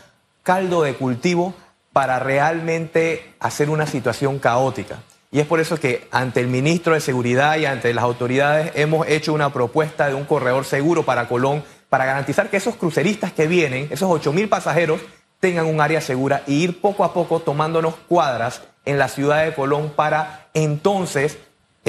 caldo 0.43 0.83
de 0.83 0.95
cultivo 0.95 1.55
para 1.93 2.19
realmente 2.19 3.35
hacer 3.41 3.71
una 3.71 3.87
situación 3.87 4.39
caótica. 4.39 5.03
Y 5.31 5.41
es 5.41 5.47
por 5.47 5.61
eso 5.61 5.79
que 5.79 6.09
ante 6.11 6.41
el 6.41 6.47
ministro 6.47 6.95
de 6.95 7.01
Seguridad 7.01 7.59
y 7.59 7.67
ante 7.67 7.93
las 7.93 8.05
autoridades 8.05 8.73
hemos 8.75 9.07
hecho 9.07 9.35
una 9.35 9.53
propuesta 9.53 10.09
de 10.09 10.15
un 10.15 10.25
corredor 10.25 10.65
seguro 10.65 11.05
para 11.05 11.29
Colón 11.29 11.63
para 11.91 12.07
garantizar 12.07 12.49
que 12.49 12.57
esos 12.57 12.77
cruceristas 12.77 13.33
que 13.33 13.47
vienen, 13.47 13.89
esos 13.91 14.11
8 14.11 14.33
mil 14.33 14.49
pasajeros, 14.49 15.01
tengan 15.41 15.67
un 15.67 15.81
área 15.81 16.01
segura 16.01 16.43
y 16.47 16.65
ir 16.65 16.81
poco 16.81 17.05
a 17.05 17.13
poco 17.13 17.41
tomándonos 17.41 17.95
cuadras 18.09 18.63
en 18.85 18.99
la 18.99 19.09
ciudad 19.09 19.45
de 19.45 19.55
Colón 19.55 19.93
para 19.95 20.49
entonces, 20.55 21.39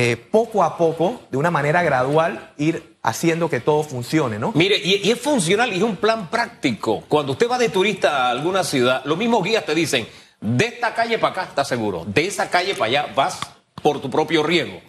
eh, 0.02 0.16
poco 0.16 0.64
a 0.64 0.78
poco, 0.78 1.24
de 1.30 1.36
una 1.36 1.52
manera 1.52 1.84
gradual, 1.84 2.54
ir 2.56 2.96
haciendo 3.04 3.50
que 3.50 3.60
todo 3.60 3.84
funcione, 3.84 4.40
¿no? 4.40 4.54
Mire, 4.56 4.78
y, 4.78 5.12
es 5.12 5.20
funcional 5.20 5.74
y 5.74 5.76
es 5.76 5.84
un 5.84 5.98
plan 5.98 6.30
práctico. 6.30 7.04
Cuando 7.10 7.34
usted 7.34 7.50
va 7.52 7.58
de 7.58 7.68
turista 7.68 8.28
a 8.28 8.30
alguna 8.30 8.64
ciudad, 8.64 9.02
los 9.04 9.18
mismos 9.18 9.44
guías 9.44 9.66
te 9.66 9.76
dicen, 9.76 10.08
de 10.40 10.68
esta 10.68 10.94
calle 10.94 11.20
para 11.20 11.34
acá 11.34 11.44
estás 11.50 11.68
seguro, 11.68 12.06
de 12.06 12.26
esa 12.26 12.50
calle 12.50 12.76
para 12.76 12.86
allá 12.86 13.14
vas 13.14 13.42
por 13.84 14.00
tu 14.00 14.10
propio 14.10 14.42
riesgo. 14.42 14.80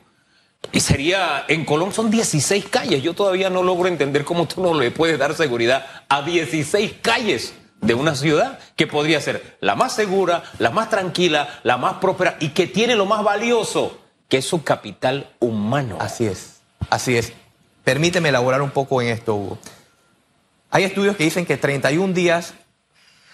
Y 0.70 0.78
sería, 0.78 1.44
en 1.48 1.64
Colón 1.64 1.92
son 1.92 2.08
16 2.08 2.66
calles. 2.66 3.02
Yo 3.02 3.12
todavía 3.12 3.50
no 3.50 3.64
logro 3.64 3.88
entender 3.88 4.24
cómo 4.24 4.46
tú 4.46 4.62
no 4.62 4.74
le 4.74 4.92
puedes 4.92 5.18
dar 5.18 5.34
seguridad 5.34 5.86
a 6.08 6.22
16 6.22 6.98
calles 7.02 7.54
de 7.80 7.94
una 7.94 8.14
ciudad 8.14 8.60
que 8.76 8.86
podría 8.86 9.20
ser 9.20 9.56
la 9.60 9.74
más 9.74 9.92
segura, 9.92 10.44
la 10.60 10.70
más 10.70 10.88
tranquila, 10.88 11.60
la 11.64 11.78
más 11.78 11.94
próspera 11.94 12.36
y 12.38 12.50
que 12.50 12.68
tiene 12.68 12.94
lo 12.94 13.06
más 13.06 13.24
valioso, 13.24 13.99
que 14.30 14.38
es 14.38 14.46
su 14.46 14.62
capital 14.62 15.30
humano. 15.40 15.98
Así 16.00 16.26
es, 16.26 16.60
así 16.88 17.18
es. 17.18 17.34
Permíteme 17.84 18.30
elaborar 18.30 18.62
un 18.62 18.70
poco 18.70 19.02
en 19.02 19.08
esto, 19.08 19.34
Hugo. 19.34 19.58
Hay 20.70 20.84
estudios 20.84 21.16
que 21.16 21.24
dicen 21.24 21.44
que 21.44 21.56
31 21.58 22.14
días 22.14 22.54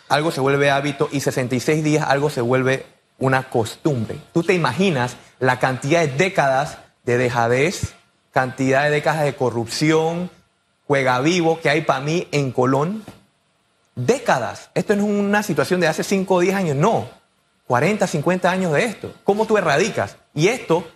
algo 0.08 0.32
se 0.32 0.40
vuelve 0.40 0.70
hábito 0.70 1.08
y 1.12 1.20
66 1.20 1.84
días 1.84 2.06
algo 2.08 2.30
se 2.30 2.40
vuelve 2.40 2.86
una 3.18 3.50
costumbre. 3.50 4.18
¿Tú 4.32 4.42
te 4.42 4.54
imaginas 4.54 5.16
la 5.38 5.58
cantidad 5.58 6.00
de 6.00 6.08
décadas 6.08 6.78
de 7.04 7.18
dejadez, 7.18 7.94
cantidad 8.32 8.84
de 8.84 8.90
décadas 8.90 9.24
de 9.24 9.34
corrupción, 9.34 10.30
juega 10.86 11.20
vivo 11.20 11.60
que 11.60 11.68
hay 11.68 11.82
para 11.82 12.00
mí 12.00 12.26
en 12.32 12.52
Colón? 12.52 13.04
Décadas. 13.94 14.70
Esto 14.74 14.96
no 14.96 15.04
es 15.04 15.10
una 15.10 15.42
situación 15.42 15.80
de 15.80 15.88
hace 15.88 16.04
5 16.04 16.34
o 16.34 16.40
10 16.40 16.54
años, 16.54 16.76
no. 16.76 17.08
40, 17.66 18.06
50 18.06 18.50
años 18.50 18.72
de 18.72 18.84
esto. 18.84 19.12
¿Cómo 19.24 19.46
tú 19.46 19.58
erradicas? 19.58 20.16
Y 20.36 20.48
esto 20.48 20.86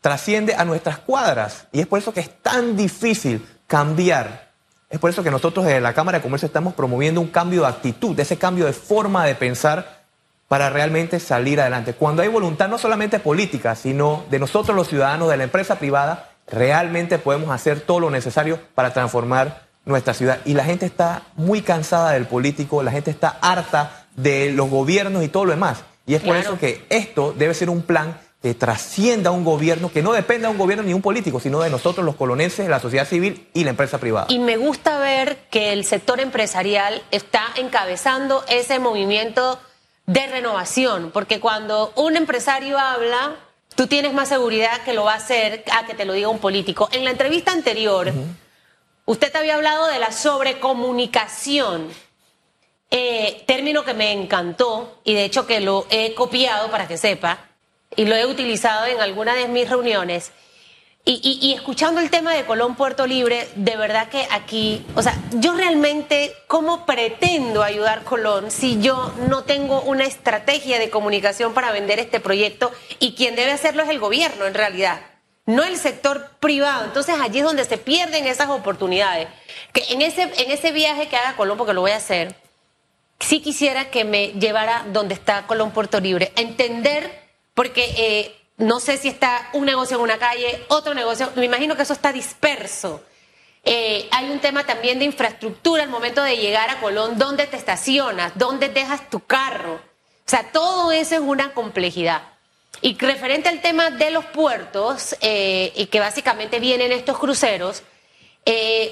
trasciende 0.00 0.54
a 0.54 0.64
nuestras 0.64 0.98
cuadras. 0.98 1.66
Y 1.72 1.80
es 1.80 1.86
por 1.86 1.98
eso 1.98 2.14
que 2.14 2.20
es 2.20 2.30
tan 2.42 2.76
difícil 2.76 3.46
cambiar. 3.66 4.52
Es 4.88 5.00
por 5.00 5.10
eso 5.10 5.22
que 5.22 5.30
nosotros 5.30 5.66
desde 5.66 5.80
la 5.80 5.92
Cámara 5.92 6.18
de 6.18 6.22
Comercio 6.22 6.46
estamos 6.46 6.74
promoviendo 6.74 7.20
un 7.20 7.28
cambio 7.28 7.62
de 7.62 7.68
actitud, 7.68 8.18
ese 8.18 8.38
cambio 8.38 8.64
de 8.66 8.72
forma 8.72 9.26
de 9.26 9.34
pensar 9.34 10.04
para 10.46 10.70
realmente 10.70 11.18
salir 11.18 11.60
adelante. 11.60 11.94
Cuando 11.94 12.22
hay 12.22 12.28
voluntad 12.28 12.68
no 12.68 12.78
solamente 12.78 13.18
política, 13.18 13.74
sino 13.74 14.24
de 14.30 14.38
nosotros 14.38 14.76
los 14.76 14.88
ciudadanos, 14.88 15.28
de 15.28 15.36
la 15.38 15.44
empresa 15.44 15.78
privada, 15.78 16.30
realmente 16.46 17.18
podemos 17.18 17.50
hacer 17.50 17.80
todo 17.80 17.98
lo 17.98 18.10
necesario 18.10 18.60
para 18.76 18.92
transformar 18.92 19.66
nuestra 19.84 20.14
ciudad. 20.14 20.38
Y 20.44 20.54
la 20.54 20.64
gente 20.64 20.86
está 20.86 21.22
muy 21.34 21.62
cansada 21.62 22.12
del 22.12 22.26
político, 22.26 22.82
la 22.84 22.92
gente 22.92 23.10
está 23.10 23.38
harta 23.40 24.06
de 24.14 24.52
los 24.52 24.70
gobiernos 24.70 25.24
y 25.24 25.28
todo 25.28 25.46
lo 25.46 25.50
demás. 25.50 25.82
Y 26.06 26.14
es 26.14 26.22
por 26.22 26.36
eso 26.36 26.58
que 26.58 26.86
esto 26.90 27.34
debe 27.36 27.54
ser 27.54 27.70
un 27.70 27.82
plan 27.82 28.18
que 28.44 28.52
trascienda 28.52 29.30
un 29.30 29.42
gobierno, 29.42 29.90
que 29.90 30.02
no 30.02 30.12
dependa 30.12 30.48
de 30.48 30.52
un 30.52 30.58
gobierno 30.58 30.84
ni 30.84 30.92
un 30.92 31.00
político, 31.00 31.40
sino 31.40 31.62
de 31.62 31.70
nosotros 31.70 32.04
los 32.04 32.14
colonenses, 32.14 32.68
la 32.68 32.78
sociedad 32.78 33.08
civil 33.08 33.48
y 33.54 33.64
la 33.64 33.70
empresa 33.70 33.96
privada. 33.96 34.26
Y 34.28 34.38
me 34.38 34.58
gusta 34.58 34.98
ver 34.98 35.38
que 35.50 35.72
el 35.72 35.86
sector 35.86 36.20
empresarial 36.20 37.02
está 37.10 37.42
encabezando 37.56 38.44
ese 38.46 38.78
movimiento 38.80 39.58
de 40.04 40.26
renovación, 40.26 41.10
porque 41.10 41.40
cuando 41.40 41.94
un 41.96 42.18
empresario 42.18 42.78
habla, 42.78 43.34
tú 43.76 43.86
tienes 43.86 44.12
más 44.12 44.28
seguridad 44.28 44.82
que 44.82 44.92
lo 44.92 45.04
va 45.04 45.14
a 45.14 45.16
hacer 45.16 45.64
a 45.72 45.86
que 45.86 45.94
te 45.94 46.04
lo 46.04 46.12
diga 46.12 46.28
un 46.28 46.38
político. 46.38 46.90
En 46.92 47.04
la 47.04 47.12
entrevista 47.12 47.50
anterior, 47.50 48.12
usted 49.06 49.34
había 49.36 49.54
hablado 49.54 49.86
de 49.86 49.98
la 49.98 50.12
sobrecomunicación, 50.12 51.88
eh, 52.90 53.42
término 53.46 53.86
que 53.86 53.94
me 53.94 54.12
encantó 54.12 55.00
y 55.02 55.14
de 55.14 55.24
hecho 55.24 55.46
que 55.46 55.60
lo 55.60 55.86
he 55.88 56.12
copiado 56.12 56.70
para 56.70 56.86
que 56.86 56.98
sepa 56.98 57.53
y 57.96 58.04
lo 58.04 58.14
he 58.16 58.26
utilizado 58.26 58.86
en 58.86 59.00
alguna 59.00 59.34
de 59.34 59.48
mis 59.48 59.68
reuniones. 59.68 60.32
Y, 61.06 61.52
escuchando 61.54 62.00
el 62.00 62.08
tema 62.08 62.32
de 62.32 62.46
Colón 62.46 62.76
Puerto 62.76 63.06
Libre, 63.06 63.46
de 63.56 63.76
verdad 63.76 64.08
que 64.08 64.26
aquí, 64.30 64.86
o 64.94 65.02
sea, 65.02 65.14
yo 65.32 65.52
realmente, 65.52 66.34
¿cómo 66.46 66.86
pretendo 66.86 67.62
ayudar 67.62 68.04
Colón 68.04 68.50
si 68.50 68.80
yo 68.80 69.12
no 69.28 69.44
tengo 69.44 69.82
una 69.82 70.04
estrategia 70.04 70.78
de 70.78 70.88
comunicación 70.88 71.52
para 71.52 71.72
vender 71.72 71.98
este 71.98 72.20
proyecto 72.20 72.72
y 73.00 73.12
quien 73.12 73.36
debe 73.36 73.52
hacerlo 73.52 73.82
es 73.82 73.90
el 73.90 73.98
gobierno 73.98 74.46
en 74.46 74.54
realidad, 74.54 75.02
no 75.44 75.62
el 75.62 75.76
sector 75.76 76.30
privado? 76.40 76.86
Entonces 76.86 77.16
allí 77.20 77.40
es 77.40 77.44
donde 77.44 77.66
se 77.66 77.76
pierden 77.76 78.26
esas 78.26 78.48
oportunidades. 78.48 79.28
Que 79.74 79.84
en 79.90 80.00
ese, 80.00 80.22
en 80.22 80.50
ese 80.50 80.72
viaje 80.72 81.08
que 81.08 81.16
haga 81.16 81.36
Colón, 81.36 81.58
porque 81.58 81.74
lo 81.74 81.82
voy 81.82 81.90
a 81.90 81.96
hacer, 81.96 82.34
sí 83.20 83.40
quisiera 83.40 83.90
que 83.90 84.04
me 84.04 84.28
llevara 84.28 84.86
donde 84.90 85.12
está 85.12 85.46
Colón 85.46 85.72
Puerto 85.72 86.00
Libre, 86.00 86.32
entender, 86.36 87.23
porque 87.54 87.94
eh, 87.96 88.36
no 88.56 88.80
sé 88.80 88.96
si 88.98 89.08
está 89.08 89.48
un 89.52 89.64
negocio 89.64 89.96
en 89.96 90.02
una 90.02 90.18
calle, 90.18 90.64
otro 90.68 90.94
negocio, 90.94 91.30
me 91.36 91.44
imagino 91.46 91.76
que 91.76 91.82
eso 91.82 91.92
está 91.92 92.12
disperso. 92.12 93.02
Eh, 93.64 94.08
hay 94.10 94.30
un 94.30 94.40
tema 94.40 94.64
también 94.64 94.98
de 94.98 95.06
infraestructura 95.06 95.82
al 95.82 95.88
momento 95.88 96.22
de 96.22 96.36
llegar 96.36 96.68
a 96.68 96.80
Colón, 96.80 97.18
dónde 97.18 97.46
te 97.46 97.56
estacionas, 97.56 98.32
dónde 98.36 98.68
dejas 98.68 99.08
tu 99.08 99.20
carro. 99.20 99.74
O 99.76 100.28
sea, 100.28 100.50
todo 100.52 100.92
eso 100.92 101.14
es 101.14 101.20
una 101.20 101.52
complejidad. 101.54 102.22
Y 102.82 102.98
referente 102.98 103.48
al 103.48 103.60
tema 103.62 103.90
de 103.90 104.10
los 104.10 104.24
puertos, 104.26 105.16
eh, 105.20 105.72
y 105.76 105.86
que 105.86 106.00
básicamente 106.00 106.60
vienen 106.60 106.92
estos 106.92 107.18
cruceros, 107.18 107.82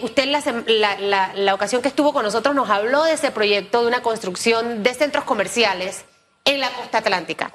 usted 0.02 0.24
la- 0.26 0.96
la- 0.98 1.32
la 1.34 1.54
ocasión 1.54 1.82
que 1.82 1.88
estuvo 1.88 2.12
con 2.14 2.24
nosotros 2.24 2.54
nos 2.54 2.70
habló 2.70 3.04
de 3.04 3.12
ese 3.12 3.30
proyecto 3.30 3.82
de 3.82 3.88
una 3.88 4.00
construcción 4.02 4.82
de 4.82 4.94
centros 4.94 5.24
comerciales 5.24 6.04
en 6.46 6.60
la 6.60 6.70
costa 6.70 6.98
atlántica. 6.98 7.52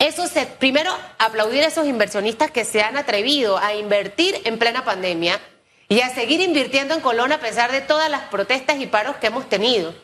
Eso 0.00 0.26
se, 0.26 0.46
primero, 0.46 0.90
aplaudir 1.18 1.62
a 1.62 1.66
esos 1.66 1.86
inversionistas 1.86 2.50
que 2.50 2.64
se 2.64 2.80
han 2.80 2.96
atrevido 2.96 3.58
a 3.58 3.74
invertir 3.74 4.40
en 4.44 4.58
plena 4.58 4.82
pandemia 4.82 5.38
y 5.90 6.00
a 6.00 6.08
seguir 6.08 6.40
invirtiendo 6.40 6.94
en 6.94 7.02
Colón 7.02 7.32
a 7.32 7.38
pesar 7.38 7.70
de 7.70 7.82
todas 7.82 8.08
las 8.08 8.22
protestas 8.22 8.80
y 8.80 8.86
paros 8.86 9.16
que 9.16 9.26
hemos 9.26 9.46
tenido. 9.50 9.94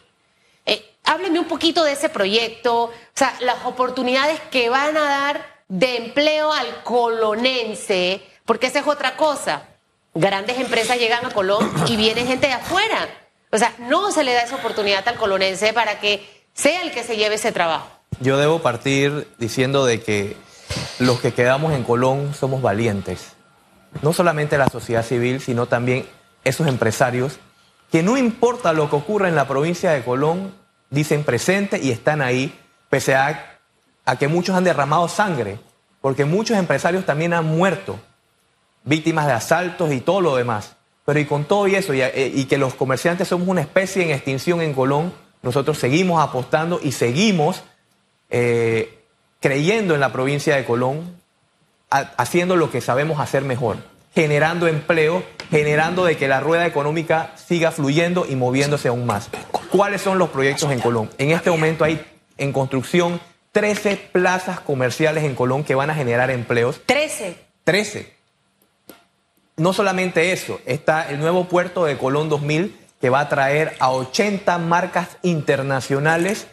Eh, 0.66 0.84
hábleme 1.02 1.38
un 1.38 1.46
poquito 1.46 1.82
de 1.82 1.92
ese 1.92 2.10
proyecto, 2.10 2.84
o 2.84 2.92
sea, 3.14 3.34
las 3.40 3.64
oportunidades 3.64 4.38
que 4.50 4.68
van 4.68 4.98
a 4.98 5.04
dar 5.04 5.62
de 5.66 5.96
empleo 5.96 6.52
al 6.52 6.82
colonense, 6.82 8.20
porque 8.44 8.66
esa 8.66 8.80
es 8.80 8.86
otra 8.86 9.16
cosa. 9.16 9.66
Grandes 10.12 10.58
empresas 10.58 10.98
llegan 10.98 11.24
a 11.24 11.30
Colón 11.30 11.72
y 11.88 11.96
viene 11.96 12.26
gente 12.26 12.48
de 12.48 12.52
afuera. 12.52 13.08
O 13.50 13.56
sea, 13.56 13.72
no 13.78 14.12
se 14.12 14.24
le 14.24 14.34
da 14.34 14.42
esa 14.42 14.56
oportunidad 14.56 15.08
al 15.08 15.16
colonense 15.16 15.72
para 15.72 16.00
que 16.00 16.44
sea 16.52 16.82
el 16.82 16.90
que 16.90 17.02
se 17.02 17.16
lleve 17.16 17.36
ese 17.36 17.50
trabajo. 17.50 17.95
Yo 18.20 18.38
debo 18.38 18.60
partir 18.60 19.28
diciendo 19.38 19.84
de 19.84 20.00
que 20.00 20.36
los 20.98 21.20
que 21.20 21.34
quedamos 21.34 21.72
en 21.74 21.84
Colón 21.84 22.32
somos 22.34 22.62
valientes. 22.62 23.32
No 24.02 24.12
solamente 24.12 24.56
la 24.56 24.68
sociedad 24.68 25.04
civil, 25.04 25.40
sino 25.40 25.66
también 25.66 26.06
esos 26.44 26.66
empresarios 26.66 27.38
que 27.90 28.02
no 28.02 28.16
importa 28.16 28.72
lo 28.72 28.88
que 28.90 28.96
ocurra 28.96 29.28
en 29.28 29.36
la 29.36 29.46
provincia 29.46 29.92
de 29.92 30.02
Colón, 30.02 30.54
dicen 30.90 31.24
presente 31.24 31.78
y 31.80 31.90
están 31.90 32.22
ahí, 32.22 32.58
pese 32.88 33.14
a, 33.14 33.58
que 34.18 34.28
muchos 34.28 34.56
han 34.56 34.64
derramado 34.64 35.08
sangre, 35.08 35.58
porque 36.00 36.24
muchos 36.24 36.56
empresarios 36.56 37.04
también 37.04 37.32
han 37.32 37.44
muerto, 37.44 37.98
víctimas 38.84 39.26
de 39.26 39.32
asaltos 39.32 39.92
y 39.92 40.00
todo 40.00 40.20
lo 40.20 40.36
demás. 40.36 40.76
Pero 41.04 41.20
y 41.20 41.26
con 41.26 41.44
todo 41.44 41.68
y 41.68 41.76
eso, 41.76 41.94
y, 41.94 42.00
eh, 42.00 42.32
y 42.34 42.46
que 42.46 42.58
los 42.58 42.74
comerciantes 42.74 43.28
somos 43.28 43.46
una 43.46 43.60
especie 43.60 44.02
en 44.02 44.10
extinción 44.10 44.60
en 44.62 44.74
Colón, 44.74 45.12
nosotros 45.42 45.78
seguimos 45.78 46.20
apostando 46.20 46.80
y 46.82 46.92
seguimos 46.92 47.62
eh, 48.30 48.98
creyendo 49.40 49.94
en 49.94 50.00
la 50.00 50.12
provincia 50.12 50.56
de 50.56 50.64
Colón, 50.64 51.16
ha- 51.90 52.12
haciendo 52.16 52.56
lo 52.56 52.70
que 52.70 52.80
sabemos 52.80 53.20
hacer 53.20 53.42
mejor, 53.42 53.76
generando 54.14 54.66
empleo, 54.66 55.22
generando 55.50 56.04
de 56.04 56.16
que 56.16 56.26
la 56.28 56.40
rueda 56.40 56.66
económica 56.66 57.32
siga 57.36 57.70
fluyendo 57.70 58.26
y 58.28 58.34
moviéndose 58.36 58.88
aún 58.88 59.06
más. 59.06 59.28
¿Cuáles 59.70 60.00
son 60.02 60.18
los 60.18 60.30
proyectos 60.30 60.70
en 60.72 60.80
Colón? 60.80 61.10
En 61.18 61.30
este 61.30 61.50
momento 61.50 61.84
hay 61.84 62.04
en 62.38 62.52
construcción 62.52 63.20
13 63.52 63.96
plazas 64.12 64.60
comerciales 64.60 65.24
en 65.24 65.34
Colón 65.34 65.64
que 65.64 65.74
van 65.74 65.90
a 65.90 65.94
generar 65.94 66.30
empleos. 66.30 66.80
13. 66.86 67.36
13. 67.64 68.12
No 69.56 69.72
solamente 69.72 70.32
eso, 70.32 70.60
está 70.66 71.08
el 71.08 71.18
nuevo 71.18 71.44
puerto 71.48 71.84
de 71.86 71.96
Colón 71.96 72.28
2000 72.28 72.76
que 73.00 73.08
va 73.10 73.20
a 73.20 73.28
traer 73.28 73.74
a 73.78 73.90
80 73.90 74.58
marcas 74.58 75.16
internacionales 75.22 76.46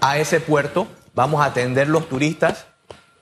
a 0.00 0.18
ese 0.18 0.40
puerto. 0.40 0.86
Vamos 1.14 1.40
a 1.40 1.46
atender 1.46 1.88
los 1.88 2.08
turistas 2.08 2.66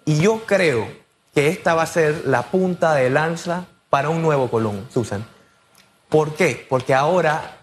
y 0.04 0.20
yo 0.20 0.44
creo 0.46 0.88
que 1.34 1.48
esta 1.48 1.74
va 1.74 1.82
a 1.82 1.86
ser 1.86 2.22
la 2.26 2.42
punta 2.50 2.94
de 2.94 3.10
lanza 3.10 3.66
para 3.90 4.08
un 4.08 4.22
nuevo 4.22 4.50
Colón, 4.50 4.86
Susan. 4.92 5.24
¿Por 6.08 6.34
qué? 6.34 6.66
Porque 6.68 6.94
ahora 6.94 7.62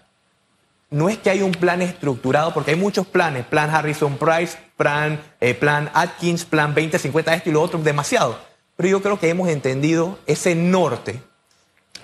no 0.90 1.08
es 1.08 1.18
que 1.18 1.30
hay 1.30 1.42
un 1.42 1.52
plan 1.52 1.82
estructurado, 1.82 2.52
porque 2.52 2.72
hay 2.72 2.76
muchos 2.76 3.06
planes, 3.06 3.46
plan 3.46 3.70
Harrison 3.70 4.18
Price, 4.18 4.58
plan, 4.76 5.20
eh, 5.40 5.54
plan 5.54 5.90
Atkins, 5.94 6.44
plan 6.44 6.74
2050, 6.74 7.34
esto 7.34 7.48
y 7.48 7.52
lo 7.52 7.62
otro, 7.62 7.80
demasiado. 7.80 8.38
pero 8.76 8.88
yo 8.88 9.02
creo 9.02 9.20
que 9.20 9.28
hemos 9.28 9.48
entendido 9.48 10.18
ese 10.26 10.54
norte. 10.54 11.22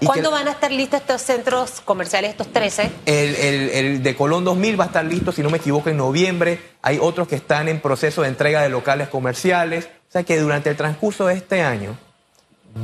¿Cuándo 0.05 0.31
van 0.31 0.49
a 0.49 0.53
estar 0.53 0.71
listos 0.71 1.01
estos 1.01 1.23
centros 1.23 1.81
comerciales, 1.85 2.31
estos 2.31 2.53
13? 2.53 2.91
El, 3.07 3.35
el, 3.35 3.71
el, 3.71 4.03
de 4.03 4.17
Colón 4.17 4.45
2000 4.45 4.79
va 4.79 4.85
a 4.85 4.87
estar 4.89 5.05
listo, 5.05 5.33
si 5.33 5.43
no 5.43 5.51
me 5.51 5.59
equivoco, 5.59 5.89
en 5.89 5.97
noviembre. 5.97 6.61
Hay 6.83 6.99
otros 7.01 7.29
que 7.29 7.37
están 7.37 7.69
en 7.69 7.81
proceso 7.81 8.23
de 8.23 8.29
entrega 8.29 8.63
de 8.63 8.69
locales 8.69 9.09
comerciales. 9.09 9.89
O 10.09 10.13
sea 10.13 10.23
que 10.23 10.39
durante 10.39 10.71
el 10.71 10.77
transcurso 10.77 11.27
de 11.27 11.35
este 11.35 11.63
año 11.63 11.97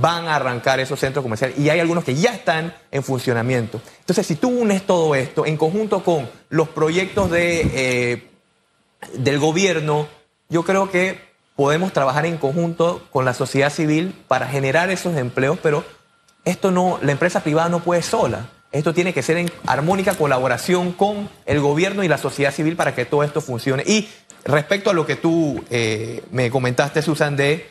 van 0.00 0.26
a 0.26 0.37
arrancar 0.37 0.81
esos 0.81 0.99
centros 0.99 1.23
comerciales 1.23 1.59
y 1.59 1.69
hay 1.69 1.78
algunos 1.78 2.04
que 2.04 2.14
ya 2.14 2.35
están 2.35 2.75
en 2.90 3.02
funcionamiento. 3.02 3.81
Entonces, 4.00 4.26
si 4.26 4.37
tú 4.37 4.49
unes 4.49 4.87
todo 4.87 5.14
esto 5.14 5.45
en 5.45 5.57
conjunto 5.57 6.02
con 6.02 6.28
los 6.49 6.69
proyectos 6.71 7.31
de, 7.31 7.61
eh, 7.75 8.31
del 9.14 9.38
gobierno, 9.38 10.09
yo 10.49 10.64
creo 10.64 10.90
que 10.90 11.21
podemos 11.57 11.92
trabajar 11.92 12.25
en 12.25 12.38
conjunto 12.38 13.07
con 13.11 13.25
la 13.25 13.35
sociedad 13.35 13.71
civil 13.71 14.14
para 14.28 14.49
generar 14.49 14.90
esos 14.90 15.16
empleos, 15.16 15.59
pero 15.62 15.85
esto 16.44 16.70
no, 16.70 16.99
la 17.02 17.12
empresa 17.12 17.40
privada 17.40 17.68
no 17.68 17.80
puede 17.80 18.02
sola. 18.02 18.49
Esto 18.72 18.94
tiene 18.94 19.12
que 19.12 19.22
ser 19.22 19.37
en 19.37 19.50
armónica 19.66 20.14
colaboración 20.14 20.92
con 20.92 21.28
el 21.44 21.61
gobierno 21.61 22.02
y 22.02 22.08
la 22.08 22.18
sociedad 22.18 22.52
civil 22.52 22.75
para 22.75 22.94
que 22.94 23.04
todo 23.04 23.22
esto 23.22 23.40
funcione. 23.40 23.82
Y 23.87 24.08
respecto 24.44 24.90
a 24.90 24.94
lo 24.94 25.04
que 25.06 25.16
tú 25.16 25.62
eh, 25.70 26.22
me 26.30 26.50
comentaste, 26.50 27.02
Susan, 27.02 27.37
de 27.37 27.70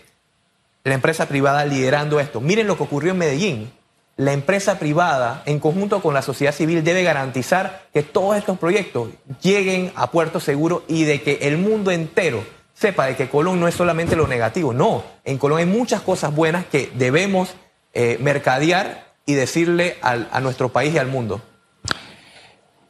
la 0.84 0.94
empresa 0.94 1.28
privada 1.28 1.66
liderando 1.66 2.20
esto. 2.20 2.40
Miren 2.40 2.68
lo 2.68 2.78
que 2.78 2.84
ocurrió 2.84 3.12
en 3.12 3.18
Medellín. 3.18 3.72
La 4.18 4.34
empresa 4.34 4.78
privada, 4.78 5.42
en 5.46 5.60
conjunto 5.60 6.02
con 6.02 6.14
la 6.14 6.22
sociedad 6.22 6.54
civil, 6.54 6.84
debe 6.84 7.02
garantizar 7.02 7.88
que 7.94 8.04
todos 8.04 8.38
estos 8.38 8.60
proyectos 8.60 9.10
lleguen 9.42 9.92
a 9.96 10.12
puerto 10.12 10.40
seguro 10.40 10.84
y 10.88 11.06
de 11.06 11.22
que 11.22 11.40
el 11.42 11.58
mundo 11.58 11.90
entero 11.90 12.44
sepa 12.76 13.08
de 13.08 13.16
que 13.16 13.30
Colón 13.30 13.60
no 13.60 13.68
es 13.68 13.74
solamente 13.74 14.16
lo 14.16 14.28
negativo. 14.28 14.74
No, 14.74 15.04
en 15.24 15.40
Colón 15.40 15.60
hay 15.60 15.66
muchas 15.66 16.02
cosas 16.02 16.36
buenas 16.36 16.66
que 16.66 16.92
debemos 16.94 17.56
eh, 17.94 18.18
mercadear 18.20 19.14
y 19.26 19.34
decirle 19.34 19.98
a 20.02 20.40
nuestro 20.42 20.70
país 20.70 20.94
y 20.94 20.98
al 20.98 21.08
mundo. 21.08 21.42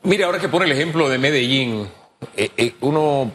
Mire, 0.03 0.23
ahora 0.23 0.39
que 0.39 0.49
pone 0.49 0.65
el 0.65 0.71
ejemplo 0.71 1.09
de 1.09 1.19
Medellín, 1.19 1.87
eh, 2.35 2.49
eh, 2.57 2.73
uno 2.81 3.31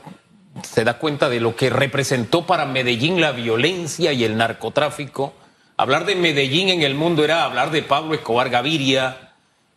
se 0.63 0.83
da 0.83 0.99
cuenta 0.99 1.29
de 1.29 1.39
lo 1.39 1.55
que 1.55 1.71
representó 1.71 2.45
para 2.45 2.67
Medellín 2.67 3.21
la 3.21 3.31
violencia 3.31 4.13
y 4.13 4.25
el 4.25 4.37
narcotráfico. 4.37 5.33
Hablar 5.77 6.07
de 6.07 6.17
Medellín 6.17 6.71
en 6.71 6.83
el 6.83 6.95
mundo 6.95 7.23
era 7.23 7.45
hablar 7.45 7.71
de 7.71 7.83
Pablo 7.83 8.15
Escobar 8.15 8.51
Gaviria. 8.51 9.35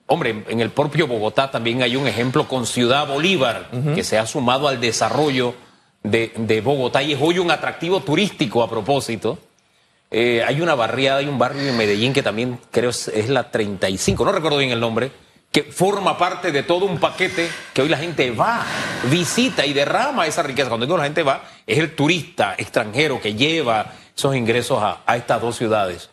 Hombre, 0.07 0.43
en 0.47 0.61
el 0.61 0.71
propio 0.71 1.05
Bogotá 1.05 1.51
también 1.51 1.83
hay 1.83 1.95
un 1.95 2.07
ejemplo 2.07 2.47
con 2.47 2.65
Ciudad 2.65 3.07
Bolívar, 3.07 3.69
que 3.93 4.03
se 4.03 4.17
ha 4.17 4.25
sumado 4.25 4.67
al 4.67 4.81
desarrollo 4.81 5.53
de, 6.01 6.61
Bogotá 6.63 7.03
y 7.03 7.13
es 7.13 7.19
hoy 7.21 7.37
un 7.37 7.51
atractivo 7.51 7.99
turístico 7.99 8.63
a 8.63 8.69
propósito. 8.69 9.37
Eh, 10.11 10.43
hay 10.45 10.61
una 10.61 10.75
barriada, 10.75 11.19
hay 11.19 11.27
un 11.27 11.37
barrio 11.37 11.67
en 11.69 11.77
Medellín 11.77 12.13
que 12.13 12.23
también 12.23 12.59
creo 12.71 12.89
es, 12.89 13.07
es 13.09 13.29
la 13.29 13.51
35, 13.51 14.25
no 14.25 14.31
recuerdo 14.31 14.57
bien 14.57 14.71
el 14.71 14.79
nombre, 14.79 15.11
que 15.51 15.63
forma 15.63 16.17
parte 16.17 16.51
de 16.51 16.63
todo 16.63 16.85
un 16.85 16.99
paquete 16.99 17.49
que 17.73 17.81
hoy 17.81 17.89
la 17.89 17.97
gente 17.97 18.31
va, 18.31 18.65
visita 19.09 19.65
y 19.65 19.73
derrama 19.73 20.27
esa 20.27 20.43
riqueza. 20.43 20.69
Cuando 20.69 20.85
digo 20.85 20.97
la 20.97 21.05
gente 21.05 21.23
va, 21.23 21.43
es 21.65 21.77
el 21.79 21.95
turista 21.95 22.55
extranjero 22.57 23.19
que 23.19 23.33
lleva 23.33 23.93
esos 24.15 24.35
ingresos 24.35 24.81
a, 24.81 25.15
estas 25.15 25.41
dos 25.41 25.55
ciudades. 25.55 26.09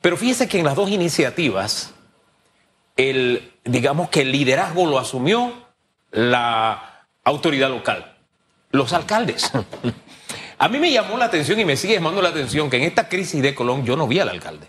Pero 0.00 0.16
fíjese 0.16 0.48
que 0.48 0.58
en 0.58 0.64
las 0.64 0.74
dos 0.74 0.90
iniciativas, 0.90 1.94
el, 2.96 3.52
digamos 3.64 4.08
que 4.08 4.22
el 4.22 4.32
liderazgo 4.32 4.86
lo 4.86 4.98
asumió 4.98 5.52
la 6.10 7.06
autoridad 7.22 7.70
local, 7.70 8.16
los 8.70 8.92
alcaldes. 8.92 9.52
A 10.62 10.68
mí 10.68 10.78
me 10.78 10.92
llamó 10.92 11.18
la 11.18 11.24
atención 11.24 11.58
y 11.58 11.64
me 11.64 11.76
sigue 11.76 11.94
llamando 11.94 12.22
la 12.22 12.28
atención 12.28 12.70
que 12.70 12.76
en 12.76 12.84
esta 12.84 13.08
crisis 13.08 13.42
de 13.42 13.52
Colón 13.52 13.84
yo 13.84 13.96
no 13.96 14.06
vi 14.06 14.20
al 14.20 14.28
alcalde. 14.28 14.68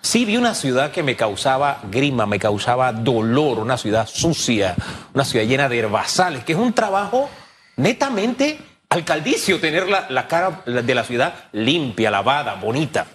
Sí 0.00 0.24
vi 0.24 0.36
una 0.36 0.52
ciudad 0.52 0.90
que 0.90 1.04
me 1.04 1.14
causaba 1.14 1.78
grima, 1.92 2.26
me 2.26 2.40
causaba 2.40 2.92
dolor, 2.92 3.60
una 3.60 3.78
ciudad 3.78 4.08
sucia, 4.08 4.74
una 5.14 5.24
ciudad 5.24 5.46
llena 5.46 5.68
de 5.68 5.78
herbazales, 5.78 6.42
que 6.42 6.54
es 6.54 6.58
un 6.58 6.72
trabajo 6.72 7.30
netamente 7.76 8.58
alcaldicio 8.88 9.60
tener 9.60 9.86
la, 9.88 10.26
cara 10.26 10.62
de 10.66 10.92
la 10.92 11.04
ciudad 11.04 11.34
limpia, 11.52 12.10
lavada, 12.10 12.54
bonita. 12.54 13.06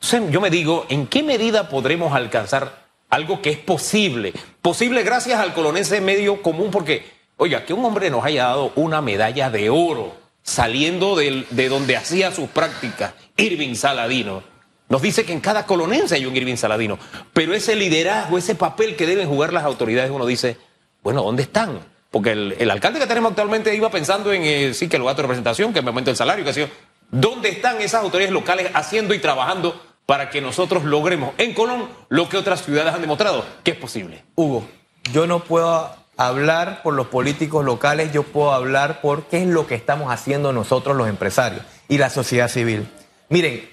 Entonces 0.00 0.32
yo 0.32 0.40
me 0.40 0.48
digo, 0.48 0.86
¿en 0.88 1.06
qué 1.06 1.22
medida 1.22 1.68
podremos 1.68 2.14
alcanzar 2.14 2.86
algo 3.10 3.42
que 3.42 3.50
es 3.50 3.58
posible? 3.58 4.32
Posible 4.62 5.02
gracias 5.02 5.38
al 5.38 5.52
colonense 5.52 6.00
medio 6.00 6.40
común, 6.40 6.70
porque, 6.70 7.04
oiga, 7.36 7.66
que 7.66 7.74
un 7.74 7.84
hombre 7.84 8.08
nos 8.08 8.24
haya 8.24 8.44
dado 8.44 8.72
una 8.74 9.02
medalla 9.02 9.50
de 9.50 9.68
oro 9.68 10.21
saliendo 10.42 11.16
de 11.16 11.68
donde 11.68 11.96
hacía 11.96 12.32
sus 12.32 12.48
prácticas, 12.48 13.14
Irving 13.36 13.74
Saladino 13.74 14.52
nos 14.92 15.00
dice 15.00 15.24
que 15.24 15.32
en 15.32 15.40
cada 15.40 15.64
colonense 15.64 16.16
hay 16.16 16.26
un 16.26 16.36
Irving 16.36 16.56
Saladino, 16.56 16.98
pero 17.32 17.54
ese 17.54 17.74
liderazgo, 17.74 18.36
ese 18.36 18.54
papel 18.54 18.94
que 18.94 19.06
deben 19.06 19.26
jugar 19.26 19.50
las 19.50 19.64
autoridades, 19.64 20.10
uno 20.10 20.26
dice, 20.26 20.58
bueno, 21.02 21.22
¿dónde 21.22 21.44
están? 21.44 21.80
Porque 22.10 22.32
el, 22.32 22.70
alcalde 22.70 23.00
que 23.00 23.06
tenemos 23.06 23.30
actualmente 23.30 23.74
iba 23.74 23.90
pensando 23.90 24.34
en, 24.34 24.42
eh, 24.42 24.74
sí, 24.74 24.90
que 24.90 24.98
el 24.98 25.04
gato 25.04 25.16
de 25.16 25.22
representación, 25.22 25.72
que 25.72 25.80
me 25.80 25.88
aumento 25.88 26.10
el 26.10 26.16
salario, 26.18 26.44
que 26.44 26.50
ha 26.50 26.52
sido, 26.52 26.68
¿dónde 27.10 27.48
están 27.48 27.80
esas 27.80 28.02
autoridades 28.02 28.34
locales 28.34 28.70
haciendo 28.74 29.14
y 29.14 29.18
trabajando 29.18 29.80
para 30.04 30.28
que 30.28 30.42
nosotros 30.42 30.84
logremos 30.84 31.32
en 31.38 31.54
Colón 31.54 31.88
lo 32.10 32.28
que 32.28 32.36
otras 32.36 32.62
ciudades 32.62 32.92
han 32.92 33.00
demostrado, 33.00 33.46
que 33.64 33.70
es 33.70 33.78
posible? 33.78 34.24
Hugo, 34.34 34.68
yo 35.10 35.26
no 35.26 35.42
puedo 35.42 35.90
hablar 36.16 36.82
por 36.82 36.94
los 36.94 37.08
políticos 37.08 37.64
locales, 37.64 38.12
yo 38.12 38.22
puedo 38.22 38.52
hablar 38.52 39.00
por 39.00 39.24
qué 39.24 39.42
es 39.42 39.48
lo 39.48 39.66
que 39.66 39.74
estamos 39.74 40.12
haciendo 40.12 40.52
nosotros 40.52 40.96
los 40.96 41.08
empresarios 41.08 41.62
y 41.88 41.98
la 41.98 42.10
sociedad 42.10 42.48
civil. 42.48 42.88
Miren, 43.28 43.72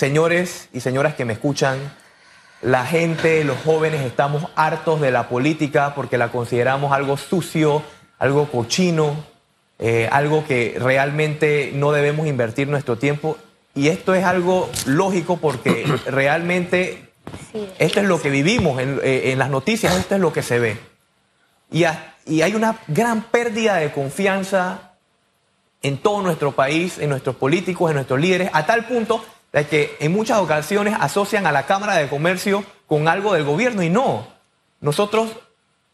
Señores 0.00 0.70
y 0.72 0.80
señoras 0.80 1.14
que 1.14 1.26
me 1.26 1.34
escuchan, 1.34 1.76
la 2.62 2.86
gente, 2.86 3.44
los 3.44 3.58
jóvenes 3.58 4.00
estamos 4.00 4.46
hartos 4.56 4.98
de 4.98 5.10
la 5.10 5.28
política 5.28 5.94
porque 5.94 6.16
la 6.16 6.32
consideramos 6.32 6.92
algo 6.92 7.18
sucio, 7.18 7.82
algo 8.18 8.50
cochino, 8.50 9.26
eh, 9.78 10.08
algo 10.10 10.46
que 10.46 10.74
realmente 10.78 11.72
no 11.74 11.92
debemos 11.92 12.26
invertir 12.28 12.66
nuestro 12.66 12.96
tiempo. 12.96 13.36
Y 13.74 13.88
esto 13.88 14.14
es 14.14 14.24
algo 14.24 14.70
lógico 14.86 15.36
porque 15.36 15.84
realmente 16.06 17.10
esto 17.78 18.00
es 18.00 18.06
lo 18.06 18.22
que 18.22 18.30
vivimos 18.30 18.80
eh, 18.80 19.32
en, 19.32 19.38
las 19.38 19.50
noticias, 19.50 19.94
esto 19.96 20.14
es 20.14 20.20
lo 20.22 20.32
que 20.32 20.42
se 20.42 20.58
ve. 20.58 20.78
Y, 21.70 21.84
y 22.26 22.42
hay 22.42 22.54
una 22.54 22.78
gran 22.88 23.22
pérdida 23.22 23.76
de 23.76 23.92
confianza 23.92 24.92
en 25.82 25.98
todo 25.98 26.22
nuestro 26.22 26.52
país, 26.52 26.98
en 26.98 27.10
nuestros 27.10 27.36
políticos, 27.36 27.90
en 27.90 27.96
nuestros 27.96 28.20
líderes, 28.20 28.50
a 28.52 28.66
tal 28.66 28.84
punto 28.86 29.24
de 29.52 29.66
que 29.66 29.96
en 30.00 30.12
muchas 30.12 30.38
ocasiones 30.38 30.94
asocian 30.98 31.46
a 31.46 31.52
la 31.52 31.66
Cámara 31.66 31.96
de 31.96 32.08
Comercio 32.08 32.64
con 32.86 33.08
algo 33.08 33.34
del 33.34 33.44
gobierno 33.44 33.82
y 33.82 33.90
no. 33.90 34.26
Nosotros 34.80 35.30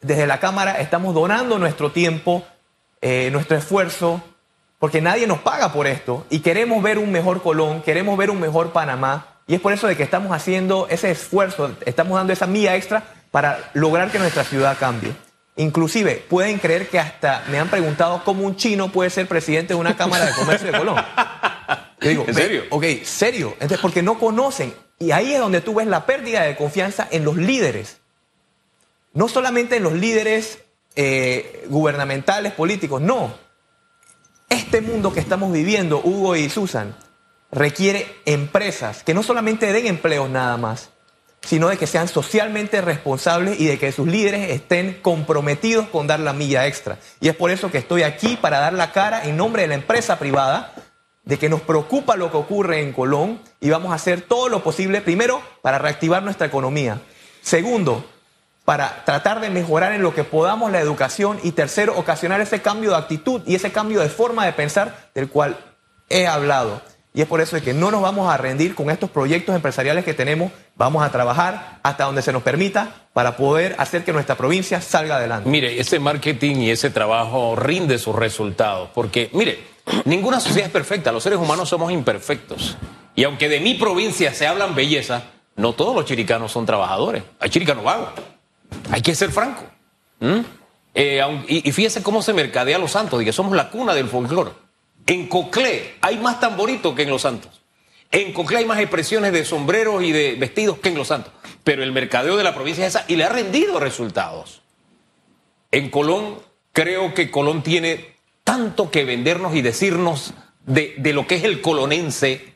desde 0.01 0.27
la 0.27 0.41
Cámara 0.41 0.81
estamos 0.81 1.15
donando 1.15 1.59
nuestro 1.59 1.93
tiempo, 1.93 2.45
eh, 3.01 3.31
nuestro 3.33 3.57
esfuerzo, 3.57 4.23
porque 4.79 5.01
nadie 5.01 5.27
nos 5.27 5.39
paga 5.39 5.73
por 5.73 5.87
esto 5.87 6.27
y 6.31 6.41
queremos 6.41 6.83
ver 6.83 6.99
un 6.99 7.11
mejor 7.11 7.43
Colón, 7.43 7.83
queremos 7.83 8.17
ver 8.19 8.31
un 8.31 8.41
mejor 8.41 8.73
Panamá 8.73 9.27
y 9.47 9.55
es 9.55 9.61
por 9.61 9.73
eso 9.73 9.87
de 9.87 9.97
que 9.97 10.03
estamos 10.03 10.33
haciendo 10.33 10.87
ese 10.91 11.11
esfuerzo, 11.11 11.75
estamos 11.87 12.17
dando 12.17 12.33
esa 12.33 12.47
milla 12.47 12.75
extra 12.77 13.05
para 13.31 13.71
lograr 13.75 14.11
que 14.11 14.19
nuestra 14.19 14.45
ciudad 14.45 14.77
cambie. 14.79 15.15
Inclusive, 15.57 16.23
pueden 16.29 16.59
creer 16.59 16.89
que 16.89 16.99
hasta 16.99 17.45
me 17.51 17.59
han 17.59 17.69
preguntado 17.69 18.23
cómo 18.25 18.45
un 18.45 18.57
chino 18.57 18.93
puede 18.93 19.09
ser 19.09 19.27
presidente 19.27 19.73
de 19.73 19.81
una 19.81 19.97
Cámara 19.97 20.27
de 20.27 20.33
Comercio 20.33 20.71
de 20.71 20.79
Colón. 20.79 21.03
digo, 22.01 22.25
¿En 22.29 22.35
serio? 22.35 22.65
Ok, 22.71 22.85
serio. 23.05 23.53
Entonces, 23.55 23.79
porque 23.81 24.03
no 24.03 24.19
conocen. 24.19 24.75
Y 24.99 25.13
ahí 25.13 25.33
es 25.33 25.41
donde 25.41 25.63
tú 25.63 25.75
ves 25.75 25.87
la 25.87 26.05
pérdida 26.05 26.43
de 26.43 26.57
confianza 26.57 27.09
en 27.11 27.25
los 27.25 27.37
líderes. 27.37 27.99
No 29.15 29.29
solamente 29.29 29.77
en 29.77 29.83
los 29.83 29.95
líderes 29.95 30.59
eh, 30.95 31.65
gubernamentales, 31.69 32.53
políticos, 32.53 33.01
no. 33.01 33.35
Este 34.51 34.83
mundo 34.83 35.13
que 35.15 35.21
estamos 35.21 35.53
viviendo, 35.53 36.01
Hugo 36.05 36.37
y 36.37 36.51
Susan, 36.51 36.95
requiere 37.51 38.07
empresas 38.27 39.03
que 39.03 39.15
no 39.15 39.23
solamente 39.23 39.73
den 39.73 39.87
empleos 39.87 40.29
nada 40.29 40.59
más, 40.59 40.91
sino 41.47 41.69
de 41.69 41.79
que 41.79 41.87
sean 41.87 42.09
socialmente 42.09 42.81
responsables 42.81 43.61
y 43.61 43.67
de 43.67 43.79
que 43.79 43.93
sus 43.93 44.09
líderes 44.09 44.51
estén 44.51 44.99
comprometidos 45.01 45.87
con 45.89 46.09
dar 46.09 46.19
la 46.19 46.33
milla 46.33 46.67
extra. 46.67 46.99
Y 47.21 47.29
es 47.29 47.37
por 47.37 47.51
eso 47.51 47.71
que 47.71 47.79
estoy 47.79 48.03
aquí 48.03 48.37
para 48.37 48.59
dar 48.59 48.73
la 48.73 48.91
cara 48.91 49.25
en 49.25 49.37
nombre 49.37 49.63
de 49.63 49.69
la 49.69 49.77
empresa 49.77 50.19
privada, 50.19 50.75
de 51.23 51.39
que 51.39 51.49
nos 51.49 51.61
preocupa 51.61 52.17
lo 52.17 52.31
que 52.31 52.37
ocurre 52.37 52.81
en 52.81 52.93
Colón 52.93 53.41
y 53.61 53.71
vamos 53.71 53.93
a 53.93 53.95
hacer 53.95 54.23
todo 54.23 54.49
lo 54.49 54.63
posible, 54.63 55.01
primero, 55.01 55.41
para 55.63 55.79
reactivar 55.79 56.23
nuestra 56.23 56.47
economía. 56.47 57.01
Segundo, 57.43 58.05
para 58.65 59.05
tratar 59.05 59.41
de 59.41 59.51
mejorar 59.51 59.93
en 59.93 60.03
lo 60.03 60.15
que 60.15 60.25
podamos 60.25 60.73
la 60.73 60.81
educación 60.81 61.39
y 61.45 61.53
tercero, 61.53 61.97
ocasionar 61.97 62.41
ese 62.41 62.61
cambio 62.61 62.91
de 62.91 62.97
actitud 62.97 63.41
y 63.47 63.55
ese 63.55 63.71
cambio 63.71 64.01
de 64.01 64.09
forma 64.09 64.45
de 64.45 64.53
pensar 64.53 65.11
del 65.15 65.29
cual 65.29 65.57
he 66.09 66.27
hablado. 66.27 66.83
Y 67.17 67.23
es 67.23 67.29
por 67.29 67.41
eso 67.41 67.59
que 67.63 67.73
no 67.73 67.91
nos 67.91 68.03
vamos 68.03 68.31
a 68.31 68.37
rendir 68.37 68.75
con 68.75 68.91
estos 68.91 69.09
proyectos 69.09 69.57
empresariales 69.57 70.05
que 70.05 70.13
tenemos. 70.13 70.53
Vamos 70.75 71.03
a 71.03 71.11
trabajar 71.11 71.79
hasta 71.83 72.05
donde 72.05 72.21
se 72.21 72.31
nos 72.31 72.43
permita 72.43 73.07
para 73.15 73.39
poder 73.39 73.75
hacer 73.79 74.05
que 74.05 74.13
nuestra 74.13 74.35
provincia 74.35 74.83
salga 74.83 75.17
adelante. 75.17 75.49
Mire, 75.49 75.81
ese 75.81 75.99
marketing 75.99 76.57
y 76.57 76.71
ese 76.71 76.91
trabajo 76.91 77.57
rinde 77.57 77.99
sus 77.99 78.15
resultados. 78.15 78.91
Porque, 78.95 79.31
mire, 79.33 79.65
ninguna 80.05 80.41
sociedad 80.41 80.67
es 80.67 80.73
perfecta. 80.73 81.11
Los 81.11 81.23
seres 81.23 81.39
humanos 81.39 81.71
somos 81.71 81.91
imperfectos. 81.91 82.77
Y 83.15 83.25
aunque 83.25 83.49
de 83.49 83.61
mi 83.61 83.73
provincia 83.77 84.35
se 84.35 84.47
hablan 84.47 84.75
belleza, 84.75 85.23
no 85.57 85.73
todos 85.73 85.97
los 85.97 86.05
chiricanos 86.05 86.53
son 86.53 86.67
trabajadores. 86.67 87.23
Hay 87.41 87.49
chiricanos 87.49 87.83
vagos. 87.83 88.11
Hay 88.91 89.01
que 89.01 89.15
ser 89.15 89.31
franco. 89.31 89.65
Eh, 90.93 91.23
y, 91.49 91.73
fíjese 91.73 92.03
cómo 92.03 92.21
se 92.21 92.35
mercadea 92.35 92.77
Los 92.77 92.91
Santos, 92.91 93.25
que 93.25 93.33
somos 93.33 93.57
la 93.57 93.71
cuna 93.71 93.95
del 93.95 94.07
folclore. 94.07 94.66
En 95.07 95.29
Coclé 95.29 95.95
hay 96.01 96.19
más 96.19 96.41
tamborito 96.41 96.95
que 96.95 97.03
en 97.03 97.11
Los 97.11 97.23
Santos. 97.23 97.63
En 98.11 98.33
Coclé 98.33 98.59
hay 98.59 98.65
más 98.65 98.81
expresiones 98.81 99.33
de 99.33 99.45
sombreros 99.45 100.03
y 100.03 100.11
de 100.11 100.35
vestidos 100.35 100.79
que 100.79 100.89
en 100.89 100.97
Los 100.97 101.09
Santos. 101.09 101.33
Pero 101.63 101.83
el 101.83 101.93
mercadeo 101.93 102.37
de 102.37 102.45
la 102.45 102.55
provincia 102.55 102.85
es 102.85 102.95
esa 102.95 103.05
y 103.09 103.17
le 103.17 103.25
ha 103.25 103.29
rendido 103.29 103.79
resultados. 103.79 104.63
En 105.71 105.91
Colón, 105.91 106.39
creo 106.73 107.15
que 107.15 107.31
Colón 107.31 107.63
tiene 107.63 108.17
tanto 108.43 108.91
que 108.91 109.05
vendernos 109.05 109.55
y 109.55 109.63
decirnos 109.63 110.35
de, 110.65 110.95
de 110.99 111.13
lo 111.13 111.27
que 111.27 111.37
es 111.37 111.45
el 111.45 111.61
colonense 111.61 112.55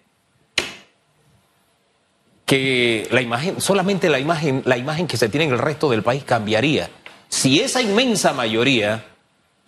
que 2.47 3.07
la 3.13 3.23
imagen, 3.23 3.61
solamente 3.61 4.09
la 4.09 4.19
imagen, 4.19 4.63
la 4.65 4.77
imagen 4.77 5.07
que 5.07 5.17
se 5.17 5.29
tiene 5.29 5.45
en 5.45 5.53
el 5.53 5.59
resto 5.59 5.89
del 5.89 6.03
país 6.03 6.25
cambiaría. 6.25 6.91
Si 7.29 7.61
esa 7.61 7.81
inmensa 7.81 8.33
mayoría 8.33 9.05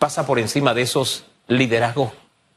pasa 0.00 0.26
por 0.26 0.40
encima 0.40 0.74
de 0.74 0.82
esos 0.82 1.24
liderazgos 1.46 2.10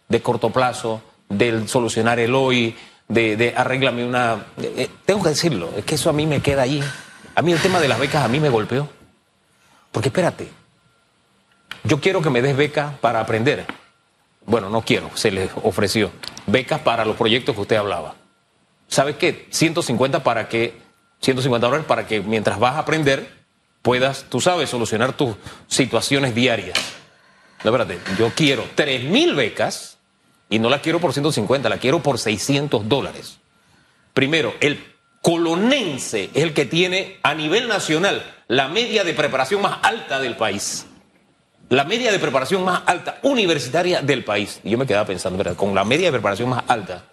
de 0.08 0.22
corto 0.22 0.50
plazo, 0.52 1.02
del 1.30 1.68
solucionar 1.68 2.20
el 2.20 2.36
hoy, 2.36 2.76
de, 3.08 3.38
de 3.38 3.54
arréglame 3.56 4.06
una. 4.06 4.46
eh, 4.58 4.74
eh, 4.78 4.90
tengo 5.06 5.24
que 5.24 5.30
decirlo, 5.30 5.72
es 5.78 5.86
que 5.86 5.96
eso 5.96 6.10
a 6.10 6.14
mí 6.14 6.26
me 6.26 6.42
queda 6.42 6.64
ahí. 6.64 6.84
A 7.36 7.42
mí 7.42 7.52
el 7.52 7.60
tema 7.60 7.80
de 7.80 7.88
las 7.88 8.00
becas 8.00 8.24
a 8.24 8.28
mí 8.28 8.40
me 8.40 8.50
golpeó. 8.50 8.90
Porque 9.92 10.10
espérate, 10.10 10.50
yo 11.84 12.00
quiero 12.00 12.22
que 12.22 12.30
me 12.30 12.42
des 12.42 12.56
becas 12.56 12.94
para 13.00 13.20
aprender. 13.20 13.66
Bueno, 14.46 14.70
no 14.70 14.82
quiero, 14.82 15.10
se 15.16 15.32
les 15.32 15.50
ofreció. 15.64 16.12
Becas 16.46 16.82
para 16.82 17.06
los 17.06 17.16
proyectos 17.16 17.56
que 17.56 17.62
usted 17.62 17.76
hablaba. 17.78 18.16
¿Sabes 18.88 19.16
qué? 19.16 19.48
150 19.50 20.24
para 20.24 20.48
que, 20.48 20.80
150 21.22 21.66
dólares 21.66 21.86
para 21.88 22.06
que 22.08 22.22
mientras 22.22 22.60
vas 22.60 22.76
a 22.76 22.80
aprender 22.80 23.46
puedas, 23.82 24.26
tú 24.30 24.42
sabes, 24.42 24.70
solucionar 24.70 25.14
tus 25.14 25.36
situaciones 25.68 26.36
diarias. 26.36 26.78
No, 27.64 27.72
espérate, 27.72 28.00
yo 28.18 28.32
quiero 28.36 28.64
3 28.76 29.04
mil 29.06 29.36
becas 29.36 29.95
y 30.50 30.60
no 30.60 30.70
la 30.70 30.82
quiero 30.82 31.00
por 31.00 31.14
150, 31.14 31.70
la 31.70 31.78
quiero 31.78 32.02
por 32.02 32.20
600 32.20 32.88
dólares. 32.88 33.40
Primero, 34.14 34.54
el 34.60 34.84
colonense 35.22 36.30
es 36.34 36.44
el 36.44 36.54
que 36.54 36.66
tiene 36.66 37.18
a 37.24 37.34
nivel 37.34 37.68
nacional 37.68 38.24
la 38.48 38.68
media 38.68 39.04
de 39.04 39.14
preparación 39.14 39.62
más 39.62 39.80
alta 39.82 40.20
del 40.20 40.38
país. 40.38 40.86
La 41.70 41.84
media 41.84 42.12
de 42.12 42.20
preparación 42.20 42.64
más 42.64 42.84
alta 42.86 43.18
universitaria 43.24 44.02
del 44.02 44.24
país. 44.24 44.62
Y 44.64 44.70
yo 44.70 44.78
me 44.78 44.86
quedaba 44.86 45.06
pensando, 45.06 45.38
¿verdad? 45.38 45.56
Con 45.56 45.74
la 45.74 45.84
media 45.84 46.08
de 46.08 46.12
preparación 46.12 46.50
más 46.50 46.64
alta, 46.68 47.06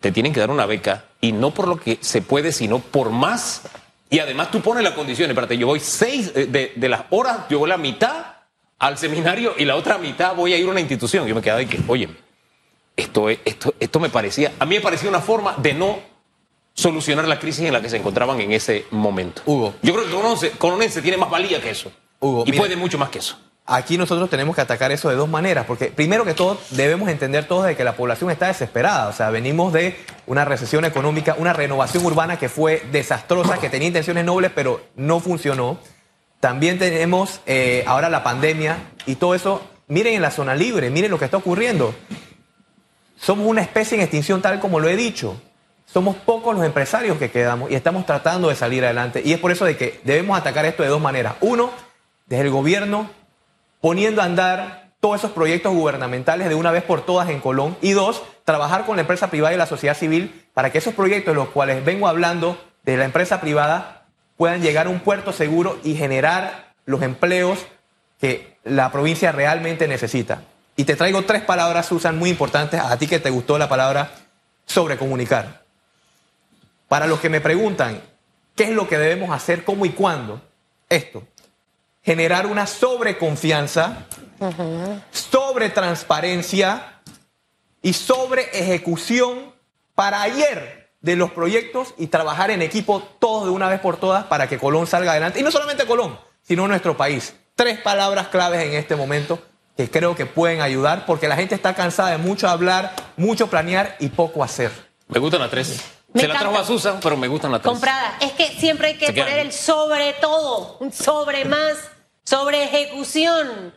te 0.00 0.12
tienen 0.12 0.32
que 0.32 0.40
dar 0.40 0.50
una 0.50 0.64
beca 0.64 1.04
y 1.20 1.32
no 1.32 1.52
por 1.52 1.68
lo 1.68 1.76
que 1.76 1.98
se 2.00 2.22
puede, 2.22 2.52
sino 2.52 2.78
por 2.78 3.10
más. 3.10 3.62
Y 4.08 4.20
además 4.20 4.50
tú 4.50 4.62
pones 4.62 4.82
las 4.82 4.94
condiciones. 4.94 5.32
Espérate, 5.32 5.58
yo 5.58 5.66
voy 5.66 5.80
seis 5.80 6.32
eh, 6.34 6.46
de, 6.46 6.72
de 6.74 6.88
las 6.88 7.02
horas, 7.10 7.40
yo 7.50 7.58
voy 7.58 7.68
la 7.68 7.76
mitad 7.76 8.37
al 8.78 8.96
seminario 8.98 9.54
y 9.58 9.64
la 9.64 9.76
otra 9.76 9.98
mitad 9.98 10.34
voy 10.34 10.52
a 10.52 10.56
ir 10.58 10.66
a 10.66 10.70
una 10.70 10.80
institución. 10.80 11.26
Yo 11.26 11.34
me 11.34 11.42
quedaba 11.42 11.58
de 11.60 11.66
que, 11.66 11.80
oye, 11.88 12.08
esto, 12.96 13.28
es- 13.28 13.38
esto, 13.44 13.74
esto 13.78 14.00
me 14.00 14.08
parecía, 14.08 14.52
a 14.58 14.64
mí 14.66 14.76
me 14.76 14.80
parecía 14.80 15.08
una 15.08 15.20
forma 15.20 15.54
de 15.58 15.74
no 15.74 15.98
solucionar 16.74 17.26
la 17.26 17.38
crisis 17.40 17.64
en 17.66 17.72
la 17.72 17.80
que 17.80 17.88
se 17.90 17.96
encontraban 17.96 18.40
en 18.40 18.52
ese 18.52 18.86
momento. 18.90 19.42
Hugo. 19.46 19.74
Yo 19.82 19.92
creo 19.94 20.04
que 20.06 20.12
Colonense, 20.12 20.50
Colonense 20.52 21.02
tiene 21.02 21.16
más 21.16 21.30
valía 21.30 21.60
que 21.60 21.70
eso. 21.70 21.90
Hugo, 22.20 22.44
y 22.46 22.50
mira. 22.52 22.62
puede 22.62 22.76
mucho 22.76 22.98
más 22.98 23.08
que 23.08 23.18
eso. 23.18 23.36
Aquí 23.70 23.98
nosotros 23.98 24.30
tenemos 24.30 24.54
que 24.56 24.62
atacar 24.62 24.90
eso 24.92 25.10
de 25.10 25.16
dos 25.16 25.28
maneras, 25.28 25.66
porque 25.66 25.86
primero 25.86 26.24
que 26.24 26.32
todo 26.32 26.58
debemos 26.70 27.08
entender 27.10 27.46
todos 27.46 27.66
de 27.66 27.76
que 27.76 27.84
la 27.84 27.96
población 27.96 28.30
está 28.30 28.46
desesperada, 28.46 29.08
o 29.08 29.12
sea, 29.12 29.28
venimos 29.28 29.74
de 29.74 29.94
una 30.26 30.44
recesión 30.46 30.86
económica, 30.86 31.34
una 31.38 31.52
renovación 31.52 32.02
urbana 32.06 32.38
que 32.38 32.48
fue 32.48 32.82
desastrosa, 32.92 33.58
que 33.58 33.68
tenía 33.68 33.88
intenciones 33.88 34.24
nobles, 34.24 34.52
pero 34.54 34.80
no 34.96 35.20
funcionó. 35.20 35.78
También 36.40 36.78
tenemos 36.78 37.40
eh, 37.46 37.84
ahora 37.86 38.08
la 38.08 38.22
pandemia 38.22 38.78
y 39.06 39.16
todo 39.16 39.34
eso. 39.34 39.62
Miren 39.88 40.14
en 40.14 40.22
la 40.22 40.30
zona 40.30 40.54
libre, 40.54 40.90
miren 40.90 41.10
lo 41.10 41.18
que 41.18 41.24
está 41.24 41.36
ocurriendo. 41.36 41.94
Somos 43.16 43.46
una 43.46 43.62
especie 43.62 43.96
en 43.96 44.02
extinción 44.02 44.40
tal 44.42 44.60
como 44.60 44.78
lo 44.78 44.88
he 44.88 44.96
dicho. 44.96 45.40
Somos 45.86 46.16
pocos 46.16 46.54
los 46.54 46.64
empresarios 46.64 47.16
que 47.16 47.30
quedamos 47.30 47.70
y 47.70 47.74
estamos 47.74 48.04
tratando 48.04 48.50
de 48.50 48.54
salir 48.54 48.84
adelante. 48.84 49.22
Y 49.24 49.32
es 49.32 49.40
por 49.40 49.50
eso 49.50 49.64
de 49.64 49.76
que 49.76 50.00
debemos 50.04 50.38
atacar 50.38 50.66
esto 50.66 50.82
de 50.82 50.90
dos 50.90 51.00
maneras. 51.00 51.34
Uno, 51.40 51.70
desde 52.26 52.44
el 52.44 52.50
gobierno, 52.50 53.10
poniendo 53.80 54.20
a 54.20 54.26
andar 54.26 54.90
todos 55.00 55.16
esos 55.16 55.30
proyectos 55.30 55.72
gubernamentales 55.72 56.48
de 56.48 56.54
una 56.54 56.70
vez 56.70 56.82
por 56.82 57.00
todas 57.00 57.30
en 57.30 57.40
Colón. 57.40 57.76
Y 57.80 57.92
dos, 57.92 58.22
trabajar 58.44 58.84
con 58.84 58.96
la 58.96 59.02
empresa 59.02 59.30
privada 59.30 59.54
y 59.54 59.58
la 59.58 59.66
sociedad 59.66 59.96
civil 59.96 60.44
para 60.52 60.70
que 60.70 60.78
esos 60.78 60.94
proyectos, 60.94 61.32
de 61.32 61.40
los 61.40 61.48
cuales 61.48 61.84
vengo 61.84 62.06
hablando 62.06 62.58
de 62.84 62.96
la 62.96 63.04
empresa 63.04 63.40
privada, 63.40 63.97
puedan 64.38 64.62
llegar 64.62 64.86
a 64.86 64.90
un 64.90 65.00
puerto 65.00 65.32
seguro 65.32 65.78
y 65.84 65.96
generar 65.96 66.72
los 66.86 67.02
empleos 67.02 67.58
que 68.20 68.56
la 68.64 68.90
provincia 68.90 69.32
realmente 69.32 69.86
necesita. 69.88 70.42
Y 70.76 70.84
te 70.84 70.94
traigo 70.94 71.24
tres 71.24 71.42
palabras, 71.42 71.86
Susan, 71.86 72.16
muy 72.16 72.30
importantes, 72.30 72.80
a 72.80 72.96
ti 72.96 73.08
que 73.08 73.18
te 73.18 73.30
gustó 73.30 73.58
la 73.58 73.68
palabra 73.68 74.12
sobrecomunicar. 74.64 75.64
Para 76.86 77.08
los 77.08 77.18
que 77.18 77.28
me 77.28 77.40
preguntan, 77.40 78.00
¿qué 78.54 78.64
es 78.64 78.70
lo 78.70 78.88
que 78.88 78.96
debemos 78.96 79.30
hacer, 79.30 79.64
cómo 79.64 79.84
y 79.84 79.90
cuándo? 79.90 80.40
Esto, 80.88 81.24
generar 82.02 82.46
una 82.46 82.68
sobreconfianza, 82.68 84.06
sobre 85.10 85.68
transparencia 85.70 87.00
y 87.82 87.92
sobre 87.92 88.42
ejecución 88.56 89.52
para 89.96 90.22
ayer 90.22 90.77
de 91.00 91.16
los 91.16 91.30
proyectos 91.30 91.94
y 91.96 92.08
trabajar 92.08 92.50
en 92.50 92.62
equipo 92.62 93.00
todos 93.18 93.44
de 93.44 93.50
una 93.50 93.68
vez 93.68 93.80
por 93.80 93.96
todas 93.98 94.24
para 94.24 94.48
que 94.48 94.58
Colón 94.58 94.86
salga 94.86 95.12
adelante. 95.12 95.40
Y 95.40 95.42
no 95.42 95.50
solamente 95.50 95.86
Colón, 95.86 96.18
sino 96.42 96.66
nuestro 96.66 96.96
país. 96.96 97.34
Tres 97.54 97.78
palabras 97.78 98.28
claves 98.28 98.62
en 98.62 98.74
este 98.74 98.96
momento 98.96 99.40
que 99.76 99.88
creo 99.90 100.16
que 100.16 100.26
pueden 100.26 100.60
ayudar 100.60 101.06
porque 101.06 101.28
la 101.28 101.36
gente 101.36 101.54
está 101.54 101.74
cansada 101.74 102.10
de 102.10 102.18
mucho 102.18 102.48
hablar, 102.48 102.94
mucho 103.16 103.48
planear 103.48 103.96
y 104.00 104.08
poco 104.08 104.42
hacer. 104.42 104.72
Me 105.06 105.20
gustan 105.20 105.40
las 105.40 105.50
tres. 105.50 105.80
Me 106.12 106.22
Se 106.22 106.28
la 106.28 106.34
trajo 106.34 106.50
encanta. 106.50 106.64
a 106.64 106.66
Susan, 106.66 106.98
pero 107.02 107.16
me 107.16 107.28
gustan 107.28 107.52
las 107.52 107.60
tres. 107.60 107.70
Comprada. 107.70 108.16
Es 108.20 108.32
que 108.32 108.48
siempre 108.58 108.88
hay 108.88 108.94
que 108.98 109.12
poner 109.12 109.38
el 109.38 109.52
sobre 109.52 110.14
todo, 110.14 110.78
un 110.80 110.92
sobre 110.92 111.44
más, 111.44 111.76
sobre 112.24 112.64
ejecución, 112.64 113.72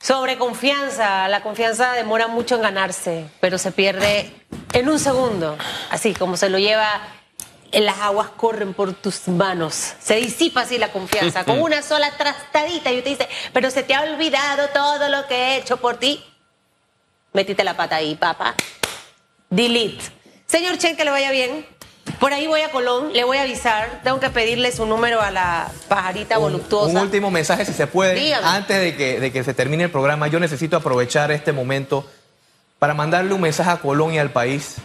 sobre 0.00 0.38
confianza. 0.38 1.28
La 1.28 1.42
confianza 1.42 1.92
demora 1.92 2.28
mucho 2.28 2.54
en 2.56 2.62
ganarse, 2.62 3.26
pero 3.40 3.58
se 3.58 3.72
pierde 3.72 4.32
en 4.72 4.88
un 4.88 4.98
segundo. 4.98 5.56
Así 5.90 6.14
como 6.14 6.36
se 6.36 6.48
lo 6.48 6.58
lleva, 6.58 7.00
las 7.72 7.98
aguas 8.00 8.28
corren 8.36 8.74
por 8.74 8.92
tus 8.92 9.28
manos. 9.28 9.94
Se 10.00 10.16
disipa 10.16 10.62
así 10.62 10.78
la 10.78 10.90
confianza. 10.92 11.44
Con 11.44 11.60
una 11.60 11.82
sola 11.82 12.10
trastadita 12.16 12.92
y 12.92 12.98
usted 12.98 13.10
dice, 13.10 13.28
pero 13.52 13.70
se 13.70 13.82
te 13.82 13.94
ha 13.94 14.02
olvidado 14.02 14.68
todo 14.68 15.08
lo 15.08 15.26
que 15.26 15.34
he 15.34 15.56
hecho 15.58 15.76
por 15.78 15.96
ti. 15.96 16.24
Metiste 17.32 17.62
la 17.64 17.76
pata 17.76 17.96
ahí, 17.96 18.14
papá. 18.14 18.54
Delete. 19.50 20.04
Señor 20.46 20.78
Chen, 20.78 20.96
que 20.96 21.04
le 21.04 21.10
vaya 21.10 21.30
bien. 21.30 21.66
Por 22.20 22.32
ahí 22.32 22.46
voy 22.46 22.62
a 22.62 22.70
Colón, 22.70 23.12
le 23.12 23.22
voy 23.24 23.36
a 23.36 23.42
avisar. 23.42 24.00
Tengo 24.02 24.18
que 24.18 24.30
pedirle 24.30 24.72
su 24.72 24.86
número 24.86 25.20
a 25.20 25.30
la 25.30 25.70
pajarita 25.88 26.38
Un- 26.38 26.44
voluptuosa. 26.44 26.90
Un, 26.90 26.96
último 26.96 27.30
mensaje, 27.30 27.64
si 27.66 27.72
se 27.74 27.86
puede. 27.86 28.14
Dígame. 28.14 28.46
Antes 28.46 28.80
de 28.80 28.96
que, 28.96 29.20
de 29.20 29.30
que 29.30 29.44
se 29.44 29.52
termine 29.54 29.84
el 29.84 29.90
programa, 29.90 30.26
yo 30.28 30.40
necesito 30.40 30.76
aprovechar 30.78 31.30
este 31.30 31.52
momento 31.52 32.10
para 32.78 32.94
mandarle 32.94 33.34
un 33.34 33.40
mensaje 33.40 33.70
a 33.70 33.78
Colón 33.78 34.14
y 34.14 34.18
al 34.18 34.30
país. 34.30 34.76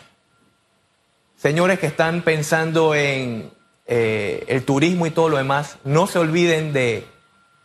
Señores 1.38 1.80
que 1.80 1.88
están 1.88 2.22
pensando 2.22 2.96
en 2.96 3.52
eh, 3.86 4.46
el 4.48 4.64
turismo 4.64 5.06
y 5.06 5.12
todo 5.12 5.30
lo 5.30 5.38
demás, 5.38 5.78
no 5.84 6.08
se 6.08 6.20
olviden 6.20 6.74
de 6.74 7.06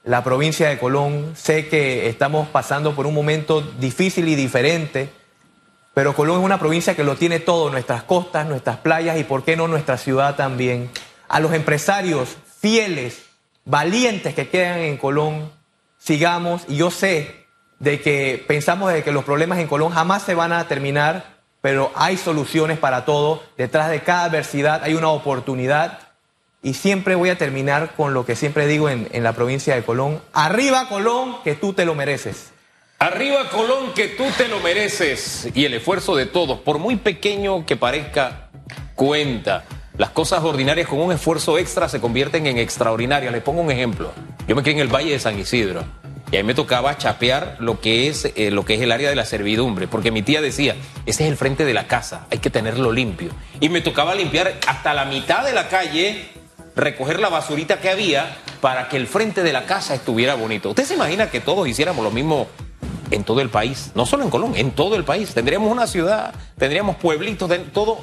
la 0.04 0.24
provincia 0.24 0.68
de 0.68 0.78
Colón. 0.78 1.34
Sé 1.36 1.68
que 1.68 2.08
estamos 2.08 2.48
pasando 2.48 2.94
por 2.94 3.06
un 3.06 3.14
momento 3.14 3.60
difícil 3.60 4.28
y 4.28 4.34
diferente, 4.34 5.10
pero 5.94 6.14
Colón 6.14 6.40
es 6.40 6.44
una 6.44 6.58
provincia 6.58 6.94
que 6.94 7.04
lo 7.04 7.16
tiene 7.16 7.40
todo, 7.40 7.70
nuestras 7.70 8.02
costas, 8.02 8.46
nuestras 8.46 8.78
playas 8.78 9.18
y, 9.18 9.24
por 9.24 9.44
qué 9.44 9.56
no, 9.56 9.68
nuestra 9.68 9.96
ciudad 9.96 10.36
también. 10.36 10.90
A 11.28 11.40
los 11.40 11.52
empresarios 11.52 12.36
fieles, 12.60 13.22
valientes 13.64 14.34
que 14.34 14.48
quedan 14.48 14.80
en 14.80 14.96
Colón, 14.96 15.52
sigamos. 15.98 16.62
Y 16.68 16.76
yo 16.76 16.90
sé 16.90 17.37
de 17.78 18.00
que 18.00 18.44
pensamos 18.46 18.92
de 18.92 19.02
que 19.02 19.12
los 19.12 19.24
problemas 19.24 19.58
en 19.58 19.68
Colón 19.68 19.92
jamás 19.92 20.22
se 20.22 20.34
van 20.34 20.52
a 20.52 20.66
terminar, 20.68 21.38
pero 21.60 21.92
hay 21.94 22.16
soluciones 22.16 22.78
para 22.78 23.04
todo. 23.04 23.42
Detrás 23.56 23.90
de 23.90 24.00
cada 24.00 24.24
adversidad 24.24 24.82
hay 24.82 24.94
una 24.94 25.08
oportunidad. 25.08 26.00
Y 26.60 26.74
siempre 26.74 27.14
voy 27.14 27.30
a 27.30 27.38
terminar 27.38 27.94
con 27.96 28.14
lo 28.14 28.26
que 28.26 28.34
siempre 28.34 28.66
digo 28.66 28.88
en, 28.88 29.08
en 29.12 29.22
la 29.22 29.32
provincia 29.32 29.74
de 29.74 29.84
Colón. 29.84 30.20
Arriba 30.32 30.88
Colón, 30.88 31.36
que 31.44 31.54
tú 31.54 31.72
te 31.72 31.84
lo 31.84 31.94
mereces. 31.94 32.50
Arriba 32.98 33.48
Colón, 33.50 33.94
que 33.94 34.08
tú 34.08 34.24
te 34.36 34.48
lo 34.48 34.58
mereces. 34.58 35.48
Y 35.54 35.64
el 35.64 35.74
esfuerzo 35.74 36.16
de 36.16 36.26
todos, 36.26 36.58
por 36.58 36.78
muy 36.78 36.96
pequeño 36.96 37.64
que 37.64 37.76
parezca, 37.76 38.48
cuenta. 38.96 39.64
Las 39.96 40.10
cosas 40.10 40.42
ordinarias 40.42 40.88
con 40.88 41.00
un 41.00 41.12
esfuerzo 41.12 41.58
extra 41.58 41.88
se 41.88 42.00
convierten 42.00 42.46
en 42.46 42.58
extraordinarias. 42.58 43.32
Les 43.32 43.42
pongo 43.42 43.62
un 43.62 43.70
ejemplo. 43.70 44.12
Yo 44.48 44.56
me 44.56 44.62
quedé 44.62 44.74
en 44.74 44.80
el 44.80 44.94
Valle 44.94 45.12
de 45.12 45.18
San 45.20 45.38
Isidro. 45.38 45.84
Y 46.30 46.36
a 46.36 46.42
mí 46.42 46.46
me 46.46 46.54
tocaba 46.54 46.98
chapear 46.98 47.56
lo 47.58 47.80
que 47.80 48.08
es 48.08 48.30
eh, 48.36 48.50
lo 48.50 48.64
que 48.64 48.74
es 48.74 48.82
el 48.82 48.92
área 48.92 49.08
de 49.08 49.16
la 49.16 49.24
servidumbre, 49.24 49.88
porque 49.88 50.10
mi 50.10 50.22
tía 50.22 50.42
decía, 50.42 50.76
ese 51.06 51.24
es 51.24 51.30
el 51.30 51.36
frente 51.36 51.64
de 51.64 51.72
la 51.72 51.86
casa, 51.86 52.26
hay 52.30 52.38
que 52.38 52.50
tenerlo 52.50 52.92
limpio. 52.92 53.30
Y 53.60 53.70
me 53.70 53.80
tocaba 53.80 54.14
limpiar 54.14 54.54
hasta 54.66 54.92
la 54.92 55.06
mitad 55.06 55.44
de 55.44 55.52
la 55.52 55.68
calle, 55.68 56.28
recoger 56.76 57.18
la 57.18 57.30
basurita 57.30 57.80
que 57.80 57.88
había 57.88 58.36
para 58.60 58.88
que 58.88 58.98
el 58.98 59.06
frente 59.06 59.42
de 59.42 59.52
la 59.54 59.64
casa 59.64 59.94
estuviera 59.94 60.34
bonito. 60.34 60.68
¿Usted 60.68 60.84
se 60.84 60.94
imagina 60.94 61.30
que 61.30 61.40
todos 61.40 61.66
hiciéramos 61.66 62.04
lo 62.04 62.10
mismo 62.10 62.46
en 63.10 63.24
todo 63.24 63.40
el 63.40 63.48
país? 63.48 63.92
No 63.94 64.04
solo 64.04 64.24
en 64.24 64.30
Colombia, 64.30 64.60
en 64.60 64.72
todo 64.72 64.96
el 64.96 65.04
país. 65.04 65.32
Tendríamos 65.32 65.72
una 65.72 65.86
ciudad, 65.86 66.34
tendríamos 66.58 66.96
pueblitos, 66.96 67.50
todo 67.72 68.00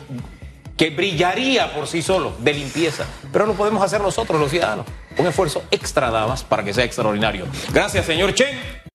que 0.78 0.90
brillaría 0.90 1.74
por 1.74 1.88
sí 1.88 2.02
solo 2.02 2.34
de 2.40 2.54
limpieza. 2.54 3.06
Pero 3.32 3.46
lo 3.46 3.54
podemos 3.54 3.84
hacer 3.84 4.02
nosotros, 4.02 4.40
los 4.40 4.50
ciudadanos. 4.50 4.86
Un 5.18 5.28
esfuerzo 5.28 5.64
extra 5.72 6.12
más 6.12 6.44
para 6.44 6.64
que 6.64 6.74
sea 6.74 6.84
extraordinario. 6.84 7.46
Gracias, 7.72 8.06
señor 8.06 8.34
Chen. 8.34 8.84